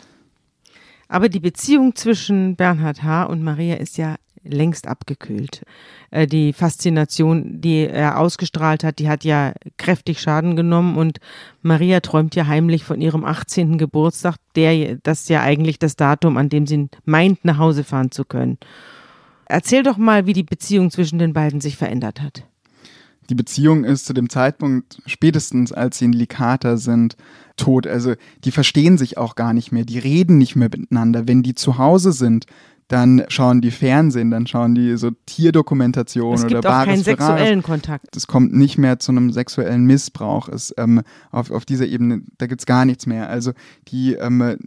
[1.08, 3.24] Aber die Beziehung zwischen Bernhard H.
[3.24, 5.64] und Maria ist ja längst abgekühlt.
[6.12, 11.20] Äh, die Faszination, die er ausgestrahlt hat, die hat ja kräftig Schaden genommen und
[11.62, 13.78] Maria träumt ja heimlich von ihrem 18.
[13.78, 18.12] Geburtstag, der das ist ja eigentlich das Datum, an dem sie meint, nach Hause fahren
[18.12, 18.58] zu können.
[19.46, 22.44] Erzähl doch mal, wie die Beziehung zwischen den beiden sich verändert hat.
[23.30, 27.18] Die Beziehung ist zu dem Zeitpunkt, spätestens als sie in Licata sind,
[27.58, 27.88] tot.
[27.88, 28.14] Also
[28.44, 31.28] die verstehen sich auch gar nicht mehr, die reden nicht mehr miteinander.
[31.28, 32.46] Wenn die zu Hause sind,
[32.88, 37.28] dann schauen die Fernsehen, dann schauen die so Tierdokumentationen oder Bares auch keinen für Rares.
[37.28, 38.16] sexuellen Kontakt.
[38.16, 40.48] Es kommt nicht mehr zu einem sexuellen Missbrauch.
[40.48, 41.02] Es, ähm,
[41.32, 43.30] auf, auf dieser Ebene, da gibt's gar nichts mehr.
[43.30, 43.52] Also
[43.90, 44.58] die ähm,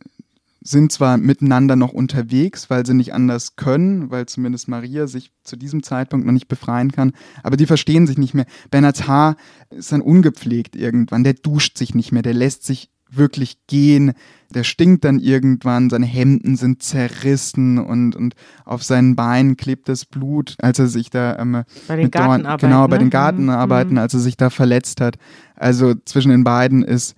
[0.62, 5.56] sind zwar miteinander noch unterwegs, weil sie nicht anders können, weil zumindest Maria sich zu
[5.56, 8.46] diesem Zeitpunkt noch nicht befreien kann, aber die verstehen sich nicht mehr.
[8.70, 9.36] Bernhards Haar
[9.70, 14.12] ist dann ungepflegt irgendwann, der duscht sich nicht mehr, der lässt sich wirklich gehen,
[14.54, 18.34] der stinkt dann irgendwann, seine Hemden sind zerrissen und, und
[18.64, 22.68] auf seinen Beinen klebt das Blut, als er sich da ähm, Bei den Dorn, Gartenarbeiten.
[22.68, 23.04] genau, bei ne?
[23.04, 23.98] den Gartenarbeiten, Mhm.
[23.98, 25.16] als er sich da verletzt hat.
[25.56, 27.16] Also zwischen den beiden ist,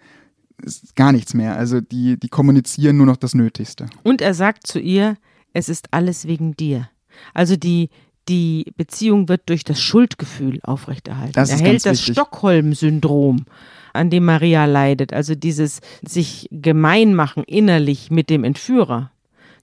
[0.63, 1.57] ist gar nichts mehr.
[1.57, 3.87] Also die, die kommunizieren nur noch das Nötigste.
[4.03, 5.17] Und er sagt zu ihr,
[5.53, 6.89] es ist alles wegen dir.
[7.35, 7.91] Also die,
[8.29, 11.33] die Beziehung wird durch das Schuldgefühl aufrechterhalten.
[11.33, 12.03] Das er ist hält das.
[12.03, 13.45] Stockholm-Syndrom,
[13.93, 19.11] an dem Maria leidet, also dieses sich gemein machen innerlich mit dem Entführer.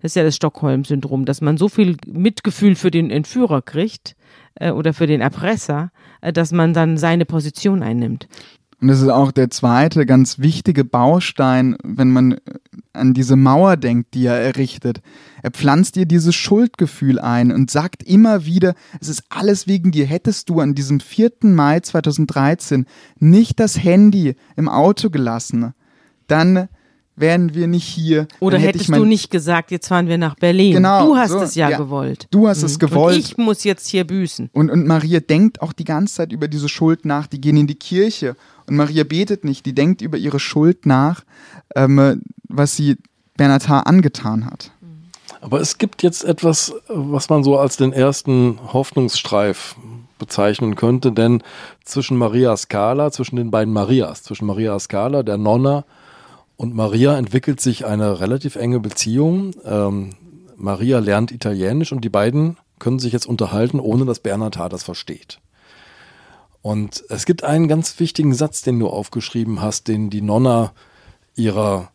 [0.02, 4.16] Das ist ja das Stockholm-Syndrom, dass man so viel Mitgefühl für den Entführer kriegt
[4.56, 5.92] äh, oder für den Erpresser,
[6.22, 8.28] äh, dass man dann seine Position einnimmt.
[8.82, 12.38] Und das ist auch der zweite ganz wichtige Baustein, wenn man äh,
[12.94, 15.02] an diese Mauer denkt, die er errichtet.
[15.44, 20.06] Er pflanzt dir dieses Schuldgefühl ein und sagt immer wieder, es ist alles wegen dir.
[20.06, 21.32] Hättest du an diesem 4.
[21.42, 22.86] Mai 2013
[23.20, 25.74] nicht das Handy im Auto gelassen,
[26.28, 26.70] dann
[27.20, 28.28] wären wir nicht hier.
[28.40, 30.76] Oder hätte hättest mein, du nicht gesagt, jetzt fahren wir nach Berlin.
[30.76, 31.78] Genau, du hast so, es ja, ja.
[31.78, 32.28] gewollt.
[32.32, 32.80] Du hast es Mhm.
[32.80, 33.16] gewollt.
[33.16, 34.50] Und ich muss jetzt hier büßen.
[34.54, 37.28] Und, und Maria denkt auch die ganze Zeit über diese Schuld nach.
[37.28, 38.36] Die gehen in die Kirche
[38.70, 39.66] und Maria betet nicht.
[39.66, 41.24] Die denkt über ihre Schuld nach,
[41.76, 42.98] ähm, was sie
[43.38, 43.82] Bernhard H.
[43.82, 44.72] angetan hat.
[45.42, 49.76] Aber es gibt jetzt etwas, was man so als den ersten Hoffnungsstreif
[50.18, 51.42] bezeichnen könnte, denn
[51.84, 55.86] zwischen Maria Scala, zwischen den beiden Marias, zwischen Maria Scala, der Nonna,
[56.58, 59.52] und Maria entwickelt sich eine relativ enge Beziehung.
[59.64, 60.10] Ähm,
[60.58, 65.40] Maria lernt Italienisch und die beiden können sich jetzt unterhalten, ohne dass Bernhard das versteht.
[66.62, 70.74] Und es gibt einen ganz wichtigen Satz, den du aufgeschrieben hast, den die Nonna
[71.36, 71.92] ihrer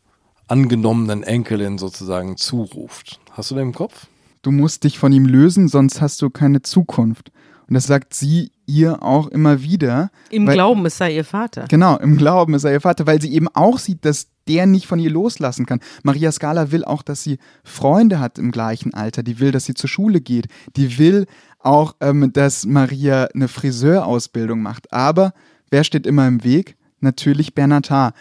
[0.48, 3.20] angenommenen Enkelin sozusagen zuruft.
[3.32, 4.06] Hast du den im Kopf?
[4.42, 7.30] Du musst dich von ihm lösen, sonst hast du keine Zukunft.
[7.66, 10.10] Und das sagt sie ihr auch immer wieder.
[10.30, 11.64] Im Weil- Glauben, es sei ihr Vater.
[11.68, 14.86] Genau, im Glauben ist er ihr Vater, weil sie eben auch sieht, dass der nicht
[14.86, 15.80] von ihr loslassen kann.
[16.02, 19.22] Maria Scala will auch, dass sie Freunde hat im gleichen Alter.
[19.22, 20.48] Die will, dass sie zur Schule geht.
[20.76, 21.26] Die will
[21.64, 24.92] auch, ähm, dass Maria eine Friseurausbildung macht.
[24.92, 25.32] Aber
[25.70, 26.76] wer steht immer im Weg?
[27.00, 28.12] Natürlich Bernhard H.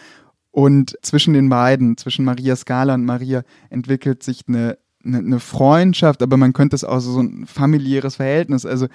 [0.50, 6.22] Und zwischen den beiden, zwischen Maria Scala und Maria, entwickelt sich eine, eine, eine Freundschaft,
[6.22, 8.64] aber man könnte es auch so ein familiäres Verhältnis.
[8.64, 8.86] Also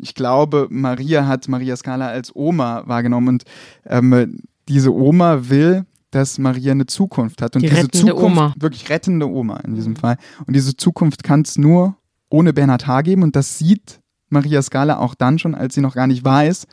[0.00, 3.44] ich glaube, Maria hat Maria Scala als Oma wahrgenommen und
[3.86, 7.56] ähm, diese Oma will, dass Maria eine Zukunft hat.
[7.56, 8.54] Und Die diese Zukunft, Oma.
[8.58, 10.16] wirklich rettende Oma in diesem Fall.
[10.46, 11.96] Und diese Zukunft kann es nur
[12.30, 13.02] ohne Bernhard H.
[13.02, 16.66] geben und das sieht Maria Scala auch dann schon, als sie noch gar nicht weiß,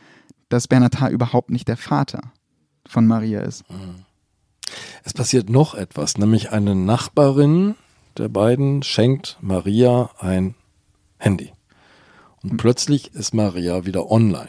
[0.48, 1.10] dass Bernhard H.
[1.10, 2.20] überhaupt nicht der Vater
[2.86, 3.64] von Maria ist.
[5.04, 7.74] Es passiert noch etwas, nämlich eine Nachbarin
[8.16, 10.54] der beiden schenkt Maria ein
[11.18, 11.52] Handy.
[12.42, 14.48] Und plötzlich ist Maria wieder online.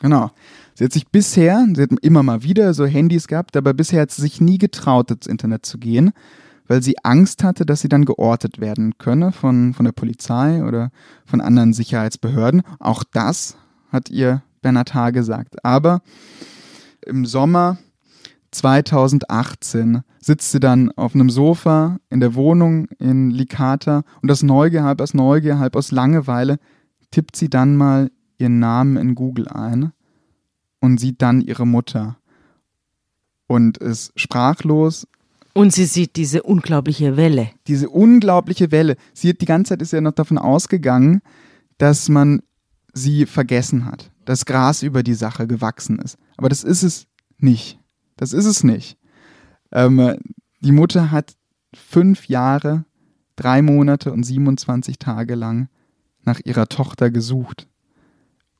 [0.00, 0.30] Genau.
[0.74, 4.12] Sie hat sich bisher, sie hat immer mal wieder so Handys gehabt, aber bisher hat
[4.12, 6.12] sie sich nie getraut, ins Internet zu gehen,
[6.68, 10.90] weil sie Angst hatte, dass sie dann geortet werden könne von, von der Polizei oder
[11.26, 12.62] von anderen Sicherheitsbehörden.
[12.78, 13.56] Auch das
[13.90, 15.10] hat ihr Bernhard H.
[15.10, 15.64] gesagt.
[15.64, 16.02] Aber
[17.04, 17.78] im Sommer
[18.52, 24.84] 2018 sitzt sie dann auf einem Sofa in der Wohnung in Licata und aus Neugier,
[24.84, 26.58] halb aus Neugier, halb aus Langeweile
[27.10, 29.92] tippt sie dann mal ihren Namen in Google ein
[30.80, 32.18] und sieht dann ihre Mutter
[33.46, 35.06] und ist sprachlos.
[35.58, 37.50] Und sie sieht diese unglaubliche Welle.
[37.66, 38.94] Diese unglaubliche Welle.
[39.12, 41.20] Sie hat die ganze Zeit ist ja noch davon ausgegangen,
[41.78, 42.42] dass man
[42.92, 46.16] sie vergessen hat, dass Gras über die Sache gewachsen ist.
[46.36, 47.80] Aber das ist es nicht.
[48.14, 48.98] Das ist es nicht.
[49.72, 50.18] Ähm,
[50.60, 51.34] die Mutter hat
[51.74, 52.84] fünf Jahre,
[53.34, 55.66] drei Monate und 27 Tage lang
[56.22, 57.66] nach ihrer Tochter gesucht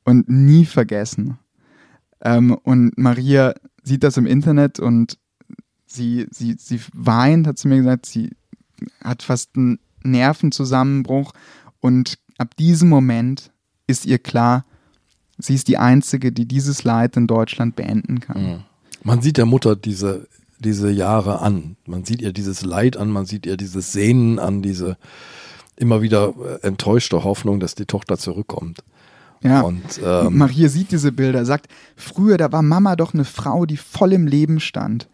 [0.03, 1.39] und nie vergessen.
[2.19, 5.17] Ähm, und Maria sieht das im Internet und
[5.91, 8.31] sie, sie, sie weint, hat sie mir gesagt, sie
[9.03, 11.33] hat fast einen Nervenzusammenbruch
[11.79, 13.51] und ab diesem Moment
[13.87, 14.65] ist ihr klar,
[15.37, 18.43] sie ist die Einzige, die dieses Leid in Deutschland beenden kann.
[18.43, 18.63] Mhm.
[19.03, 20.27] Man sieht der Mutter diese,
[20.59, 21.77] diese Jahre an.
[21.85, 24.97] Man sieht ihr dieses Leid an, man sieht ihr dieses Sehnen an, diese
[25.77, 28.83] immer wieder äh, enttäuschte Hoffnung, dass die Tochter zurückkommt.
[29.41, 33.65] Ja, und ähm, Maria sieht diese Bilder, sagt, früher, da war Mama doch eine Frau,
[33.65, 35.07] die voll im Leben stand,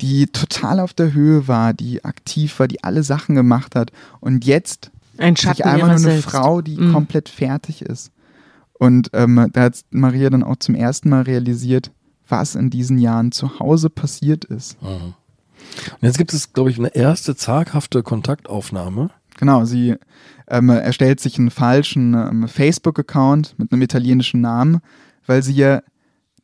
[0.00, 3.90] die total auf der Höhe war, die aktiv war, die alle Sachen gemacht hat.
[4.20, 6.30] Und jetzt ein Schatten einfach nur eine selbst.
[6.30, 6.92] Frau, die mhm.
[6.92, 8.12] komplett fertig ist.
[8.74, 11.90] Und ähm, da hat Maria dann auch zum ersten Mal realisiert,
[12.28, 14.80] was in diesen Jahren zu Hause passiert ist.
[14.80, 15.14] Mhm.
[15.90, 19.10] Und jetzt gibt es, glaube ich, eine erste zaghafte Kontaktaufnahme.
[19.36, 19.96] Genau, sie
[20.48, 24.80] ähm, erstellt sich einen falschen ähm, Facebook-Account mit einem italienischen Namen,
[25.26, 25.82] weil sie ja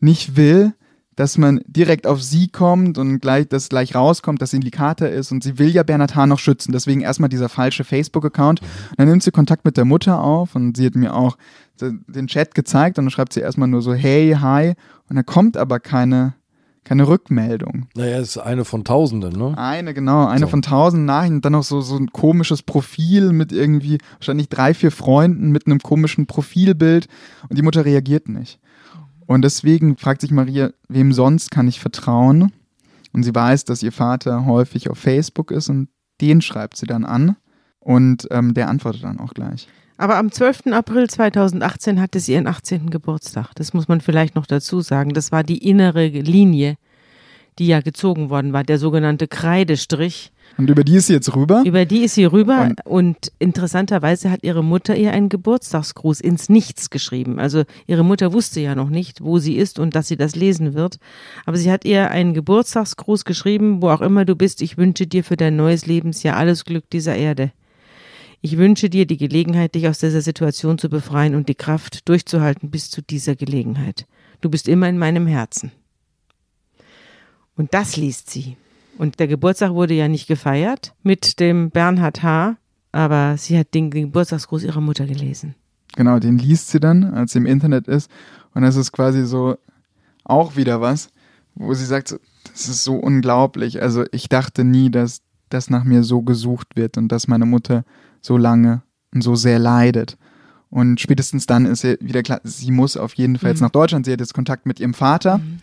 [0.01, 0.75] nicht will,
[1.17, 5.11] dass man direkt auf sie kommt und gleich das gleich rauskommt, dass sie ein Likater
[5.11, 6.73] ist und sie will ja Bernhard Hahn noch schützen.
[6.73, 8.62] Deswegen erstmal dieser falsche Facebook-Account.
[8.62, 8.67] Mhm.
[8.97, 11.37] Dann nimmt sie Kontakt mit der Mutter auf und sie hat mir auch
[11.81, 14.75] den Chat gezeigt und dann schreibt sie erstmal nur so hey, hi
[15.09, 16.35] und da kommt aber keine
[16.85, 17.87] keine Rückmeldung.
[17.97, 19.57] Naja, es ist eine von Tausenden, ne?
[19.57, 20.49] Eine, genau, eine so.
[20.49, 21.41] von tausend Nachrichten.
[21.41, 25.81] Dann noch so, so ein komisches Profil mit irgendwie wahrscheinlich drei, vier Freunden mit einem
[25.81, 27.09] komischen Profilbild
[27.49, 28.61] und die Mutter reagiert nicht.
[29.27, 32.53] Und deswegen fragt sich Maria, wem sonst kann ich vertrauen?
[33.12, 35.89] Und sie weiß, dass ihr Vater häufig auf Facebook ist und
[36.20, 37.37] den schreibt sie dann an
[37.79, 39.68] und ähm, der antwortet dann auch gleich.
[39.97, 40.72] Aber am 12.
[40.72, 42.91] April 2018 hatte sie ihren 18.
[42.91, 43.53] Geburtstag.
[43.55, 45.14] Das muss man vielleicht noch dazu sagen.
[45.14, 46.77] Das war die innere Linie,
[47.61, 50.33] die ja gezogen worden war, der sogenannte Kreidestrich.
[50.57, 51.63] Und über die ist sie jetzt rüber?
[51.67, 56.49] Über die ist sie rüber und, und, interessanterweise hat ihre Mutter ihr einen Geburtstagsgruß ins
[56.49, 57.41] Nichts geschrieben.
[57.41, 60.75] Also ihre Mutter wusste ja noch nicht, wo sie ist und dass sie das lesen
[60.75, 60.99] wird.
[61.45, 65.25] Aber sie hat ihr einen Geburtstagsgruß geschrieben, wo auch immer du bist, ich wünsche dir
[65.25, 67.51] für dein neues Lebensjahr alles Glück dieser Erde.
[68.41, 72.71] Ich wünsche dir die Gelegenheit, dich aus dieser Situation zu befreien und die Kraft durchzuhalten
[72.71, 74.07] bis zu dieser Gelegenheit.
[74.41, 75.73] Du bist immer in meinem Herzen.
[77.57, 78.57] Und das liest sie.
[78.99, 82.57] Und der Geburtstag wurde ja nicht gefeiert mit dem Bernhard H.,
[82.92, 85.57] aber sie hat den Geburtstagsgruß ihrer Mutter gelesen.
[85.97, 88.09] Genau, den liest sie dann, als sie im Internet ist.
[88.55, 89.57] Und das ist quasi so
[90.22, 91.09] auch wieder was,
[91.57, 92.16] wo sie sagt,
[92.53, 93.82] das ist so unglaublich.
[93.82, 97.84] Also ich dachte nie, dass das nach mir so gesucht wird und dass meine Mutter
[98.20, 98.82] so lange
[99.12, 100.16] und so sehr leidet.
[100.70, 103.55] Und spätestens dann ist ihr wieder klar, sie muss auf jeden Fall mhm.
[103.55, 104.07] jetzt nach Deutschland.
[104.07, 105.38] Sie hat jetzt Kontakt mit ihrem Vater.
[105.38, 105.61] Mhm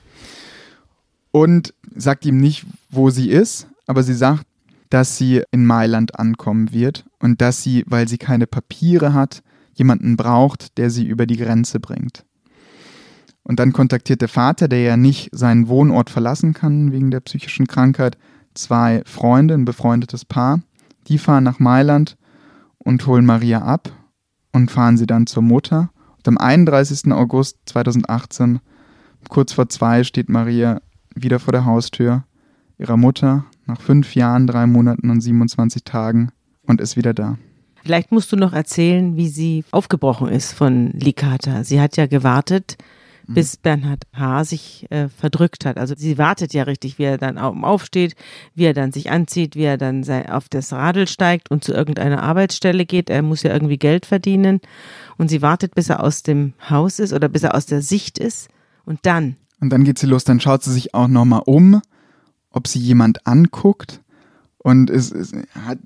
[1.31, 4.45] und sagt ihm nicht, wo sie ist, aber sie sagt,
[4.89, 9.41] dass sie in Mailand ankommen wird und dass sie, weil sie keine Papiere hat,
[9.73, 12.25] jemanden braucht, der sie über die Grenze bringt.
[13.43, 17.67] Und dann kontaktiert der Vater, der ja nicht seinen Wohnort verlassen kann wegen der psychischen
[17.67, 18.17] Krankheit,
[18.53, 20.61] zwei Freunde, ein befreundetes Paar.
[21.07, 22.17] Die fahren nach Mailand
[22.77, 23.91] und holen Maria ab
[24.51, 25.89] und fahren sie dann zur Mutter.
[26.17, 27.11] Und am 31.
[27.11, 28.59] August 2018,
[29.29, 30.81] kurz vor zwei, steht Maria
[31.15, 32.23] wieder vor der Haustür
[32.77, 36.31] ihrer Mutter nach fünf Jahren, drei Monaten und 27 Tagen
[36.65, 37.37] und ist wieder da.
[37.83, 41.63] Vielleicht musst du noch erzählen, wie sie aufgebrochen ist von Licata.
[41.63, 42.77] Sie hat ja gewartet,
[43.27, 43.33] mhm.
[43.33, 44.43] bis Bernhard H.
[44.45, 45.77] sich äh, verdrückt hat.
[45.77, 48.15] Also sie wartet ja richtig, wie er dann aufsteht,
[48.53, 52.21] wie er dann sich anzieht, wie er dann auf das Radl steigt und zu irgendeiner
[52.21, 53.09] Arbeitsstelle geht.
[53.09, 54.61] Er muss ja irgendwie Geld verdienen.
[55.17, 58.19] Und sie wartet, bis er aus dem Haus ist oder bis er aus der Sicht
[58.19, 58.49] ist.
[58.85, 61.81] Und dann und dann geht sie los, dann schaut sie sich auch nochmal um,
[62.49, 64.01] ob sie jemand anguckt
[64.57, 65.33] und ist, ist,
[65.65, 65.79] hat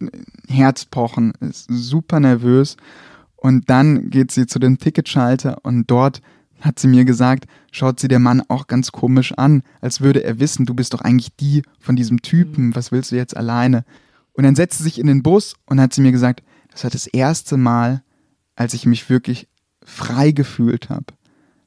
[0.47, 2.77] Herzpochen, ist super nervös.
[3.35, 6.21] Und dann geht sie zu dem Ticketschalter und dort
[6.61, 10.39] hat sie mir gesagt, schaut sie der Mann auch ganz komisch an, als würde er
[10.39, 13.85] wissen, du bist doch eigentlich die von diesem Typen, was willst du jetzt alleine?
[14.33, 16.91] Und dann setzt sie sich in den Bus und hat sie mir gesagt, das war
[16.91, 18.03] das erste Mal,
[18.55, 19.47] als ich mich wirklich
[19.83, 21.05] frei gefühlt habe.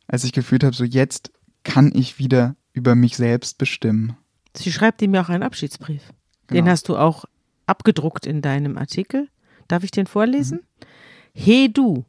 [0.08, 1.30] Als ich gefühlt habe, so jetzt
[1.68, 4.16] kann ich wieder über mich selbst bestimmen.
[4.56, 6.02] Sie schreibt ihm ja auch einen Abschiedsbrief.
[6.46, 6.62] Genau.
[6.62, 7.26] Den hast du auch
[7.66, 9.28] abgedruckt in deinem Artikel.
[9.68, 10.60] Darf ich den vorlesen?
[10.60, 10.86] Mhm.
[11.34, 12.06] He du,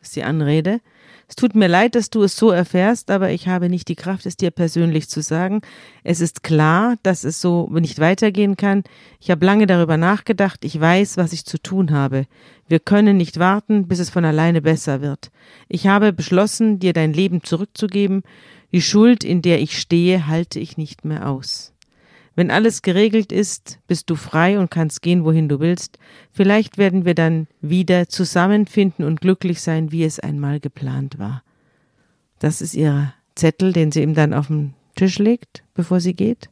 [0.00, 0.80] ist die Anrede.
[1.28, 4.26] Es tut mir leid, dass du es so erfährst, aber ich habe nicht die Kraft,
[4.26, 5.60] es dir persönlich zu sagen.
[6.04, 8.84] Es ist klar, dass es so nicht weitergehen kann.
[9.20, 10.64] Ich habe lange darüber nachgedacht.
[10.64, 12.26] Ich weiß, was ich zu tun habe.
[12.68, 15.30] Wir können nicht warten, bis es von alleine besser wird.
[15.68, 18.22] Ich habe beschlossen, dir dein Leben zurückzugeben.
[18.72, 21.72] Die Schuld, in der ich stehe, halte ich nicht mehr aus.
[22.34, 25.98] Wenn alles geregelt ist, bist du frei und kannst gehen, wohin du willst.
[26.32, 31.42] Vielleicht werden wir dann wieder zusammenfinden und glücklich sein, wie es einmal geplant war.
[32.38, 36.50] Das ist ihr Zettel, den sie ihm dann auf den Tisch legt, bevor sie geht.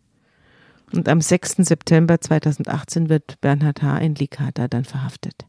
[0.93, 1.57] Und am 6.
[1.59, 3.99] September 2018 wird Bernhard H.
[3.99, 5.45] in Licata dann verhaftet.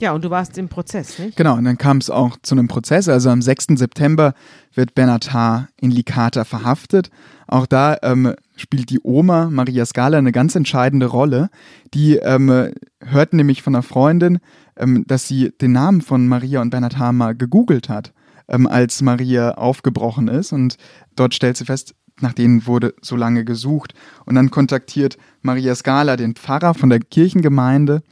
[0.00, 1.36] Ja, und du warst im Prozess, nicht?
[1.36, 3.08] Genau, und dann kam es auch zu einem Prozess.
[3.08, 3.66] Also am 6.
[3.76, 4.34] September
[4.74, 5.68] wird Bernhard H.
[5.80, 7.10] in Licata verhaftet.
[7.46, 11.48] Auch da ähm, spielt die Oma Maria Scala eine ganz entscheidende Rolle.
[11.92, 14.40] Die ähm, hört nämlich von einer Freundin,
[14.76, 17.12] ähm, dass sie den Namen von Maria und Bernhard H.
[17.12, 18.12] mal gegoogelt hat,
[18.48, 20.52] ähm, als Maria aufgebrochen ist.
[20.52, 20.76] Und
[21.14, 23.94] dort stellt sie fest, nach denen wurde so lange gesucht.
[24.24, 28.02] Und dann kontaktiert Maria Scala den Pfarrer von der Kirchengemeinde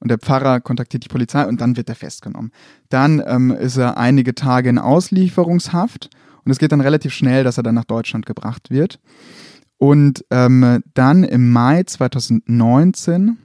[0.00, 2.52] und der Pfarrer kontaktiert die Polizei und dann wird er festgenommen.
[2.88, 6.10] Dann ähm, ist er einige Tage in Auslieferungshaft
[6.44, 9.00] und es geht dann relativ schnell, dass er dann nach Deutschland gebracht wird.
[9.78, 13.38] Und ähm, dann im Mai 2019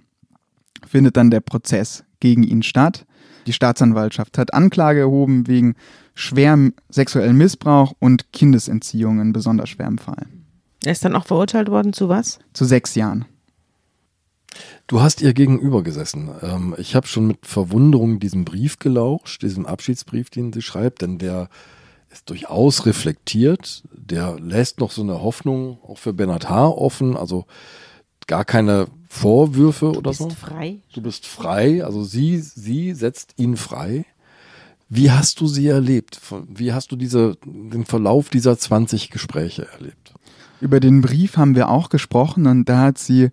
[0.87, 3.05] findet dann der Prozess gegen ihn statt.
[3.45, 5.75] Die Staatsanwaltschaft hat Anklage erhoben wegen
[6.15, 10.27] schwerem sexuellen Missbrauch und Kindesentziehung in besonders schwerem Fall.
[10.85, 12.39] Er ist dann auch verurteilt worden zu was?
[12.53, 13.25] Zu sechs Jahren.
[14.87, 16.29] Du hast ihr gegenüber gesessen.
[16.41, 21.17] Ähm, ich habe schon mit Verwunderung diesen Brief gelauscht, diesen Abschiedsbrief, den sie schreibt, denn
[21.17, 21.49] der
[22.11, 23.83] ist durchaus reflektiert.
[23.91, 26.67] Der lässt noch so eine Hoffnung auch für Bernhard H.
[26.67, 27.45] offen, also
[28.27, 30.25] gar keine Vorwürfe oder Du so.
[30.27, 30.79] bist frei.
[30.93, 34.05] Du bist frei, also sie, sie setzt ihn frei.
[34.89, 36.19] Wie hast du sie erlebt?
[36.47, 40.13] Wie hast du diese, den Verlauf dieser 20 Gespräche erlebt?
[40.61, 43.29] Über den Brief haben wir auch gesprochen und da hat sie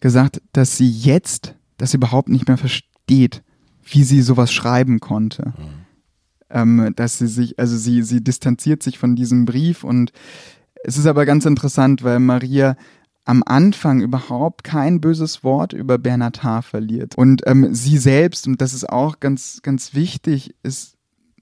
[0.00, 3.42] gesagt, dass sie jetzt das überhaupt nicht mehr versteht,
[3.82, 5.52] wie sie sowas schreiben konnte.
[6.50, 10.12] Ähm, dass sie sich, also sie, sie distanziert sich von diesem Brief und
[10.82, 12.76] es ist aber ganz interessant, weil Maria
[13.24, 16.62] am Anfang überhaupt kein böses Wort über Bernhard H.
[16.62, 17.16] verliert.
[17.16, 20.96] Und ähm, sie selbst, und das ist auch ganz, ganz wichtig, ist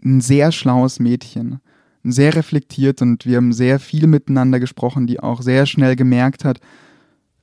[0.05, 1.61] ein sehr schlaues Mädchen.
[2.05, 6.61] Sehr reflektiert und wir haben sehr viel miteinander gesprochen, die auch sehr schnell gemerkt hat,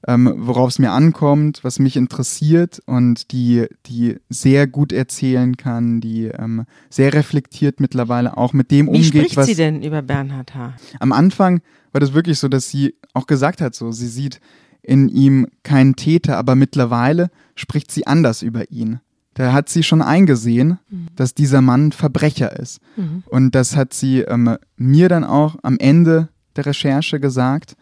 [0.07, 6.01] ähm, worauf es mir ankommt, was mich interessiert und die, die sehr gut erzählen kann,
[6.01, 10.01] die ähm, sehr reflektiert mittlerweile auch mit dem Wie umgeht, spricht was sie denn über
[10.01, 10.73] Bernhard H.?
[10.99, 14.39] am Anfang war das wirklich so, dass sie auch gesagt hat, so sie sieht
[14.81, 18.99] in ihm keinen Täter, aber mittlerweile spricht sie anders über ihn.
[19.33, 20.79] Da hat sie schon eingesehen,
[21.15, 22.79] dass dieser Mann Verbrecher ist.
[23.25, 27.75] Und das hat sie ähm, mir dann auch am Ende der Recherche gesagt.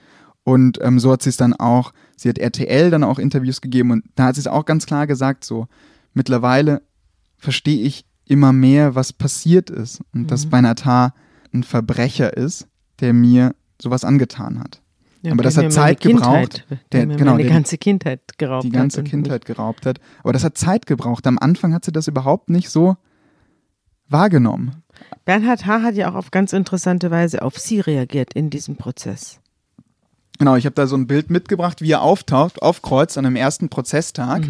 [0.44, 3.92] Und ähm, so hat sie es dann auch, sie hat RTL dann auch Interviews gegeben
[3.92, 5.68] und da hat sie es auch ganz klar gesagt, so
[6.14, 6.82] mittlerweile
[7.38, 11.14] verstehe ich immer mehr, was passiert ist und dass Bernhard H.
[11.54, 12.68] ein Verbrecher ist,
[13.00, 14.82] der mir sowas angetan hat.
[15.22, 16.66] Ja, Aber der das hat Zeit gebraucht.
[16.66, 20.00] Kindheit- Der, Der- mir genau, meine der- ganze Kindheit geraubt die ganze Kindheit geraubt hat.
[20.22, 21.26] Aber das hat Zeit gebraucht.
[21.28, 22.98] Am Anfang hat sie das überhaupt nicht so
[24.10, 24.84] wahrgenommen.
[25.26, 25.82] Bernhard H.
[25.82, 29.40] hat ja auch auf ganz interessante Weise auf sie reagiert in diesem Prozess.
[30.40, 33.70] Genau, ich habe da so ein Bild mitgebracht, wie er auftaucht, aufkreuzt an dem ersten
[33.70, 34.44] Prozesstag.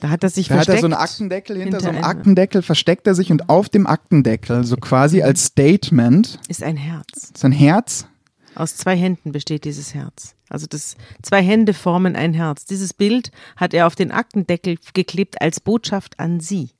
[0.00, 0.80] Da hat er sich Da hat er versteckt.
[0.80, 4.64] so einen Aktendeckel, hinter, hinter so einem Aktendeckel versteckt er sich und auf dem Aktendeckel,
[4.64, 7.32] so quasi als Statement, ist ein Herz.
[7.36, 8.06] sein Herz.
[8.54, 10.34] Aus zwei Händen besteht dieses Herz.
[10.48, 12.64] Also das zwei Hände formen ein Herz.
[12.64, 16.70] Dieses Bild hat er auf den Aktendeckel geklebt als Botschaft an sie.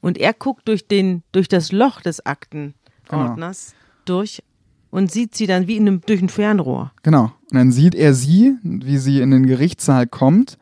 [0.00, 4.42] Und er guckt durch den durch das Loch des Aktenordners durch
[4.90, 6.92] und sieht sie dann wie in einem, durch ein Fernrohr.
[7.02, 7.32] Genau.
[7.50, 10.58] Und dann sieht er sie, wie sie in den Gerichtssaal kommt,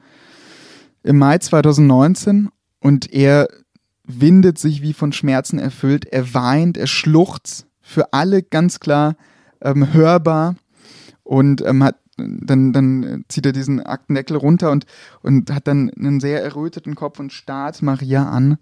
[1.03, 2.49] im Mai 2019
[2.81, 3.49] und er
[4.05, 6.07] windet sich wie von Schmerzen erfüllt.
[6.07, 9.17] Er weint, er schluchzt, für alle ganz klar
[9.61, 10.57] ähm, hörbar
[11.23, 14.87] und ähm, hat dann, dann zieht er diesen Aktendeckel runter und,
[15.23, 18.59] und hat dann einen sehr erröteten Kopf und starrt Maria an.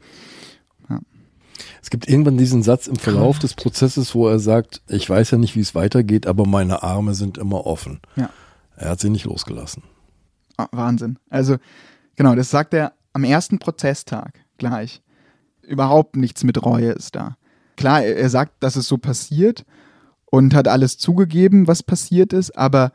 [1.84, 5.36] Es gibt irgendwann diesen Satz im Verlauf des Prozesses, wo er sagt, ich weiß ja
[5.36, 8.00] nicht, wie es weitergeht, aber meine Arme sind immer offen.
[8.16, 8.30] Ja.
[8.74, 9.82] Er hat sie nicht losgelassen.
[10.56, 11.18] Ah, Wahnsinn.
[11.28, 11.58] Also,
[12.16, 15.02] genau, das sagt er am ersten Prozesstag gleich.
[15.60, 17.36] Überhaupt nichts mit Reue ist da.
[17.76, 19.66] Klar, er, sagt, dass es so passiert
[20.24, 22.92] und hat alles zugegeben, was passiert ist, aber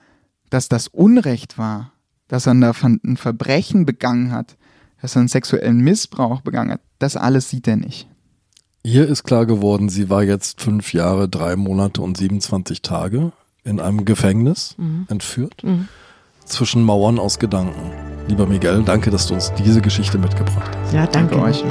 [0.49, 1.93] dass das Unrecht war,
[2.27, 4.57] dass er ein Verbrechen begangen hat,
[4.99, 8.09] dass er einen sexuellen Missbrauch begangen hat, das alles sieht er nicht.
[8.83, 13.79] Ihr ist klar geworden, sie war jetzt fünf Jahre, drei Monate und 27 Tage in
[13.79, 15.05] einem Gefängnis mhm.
[15.09, 15.89] entführt, mhm.
[16.45, 17.91] zwischen Mauern aus Gedanken.
[18.27, 20.93] Lieber Miguel, danke, dass du uns diese Geschichte mitgebracht hast.
[20.93, 21.63] Ja, danke, danke euch.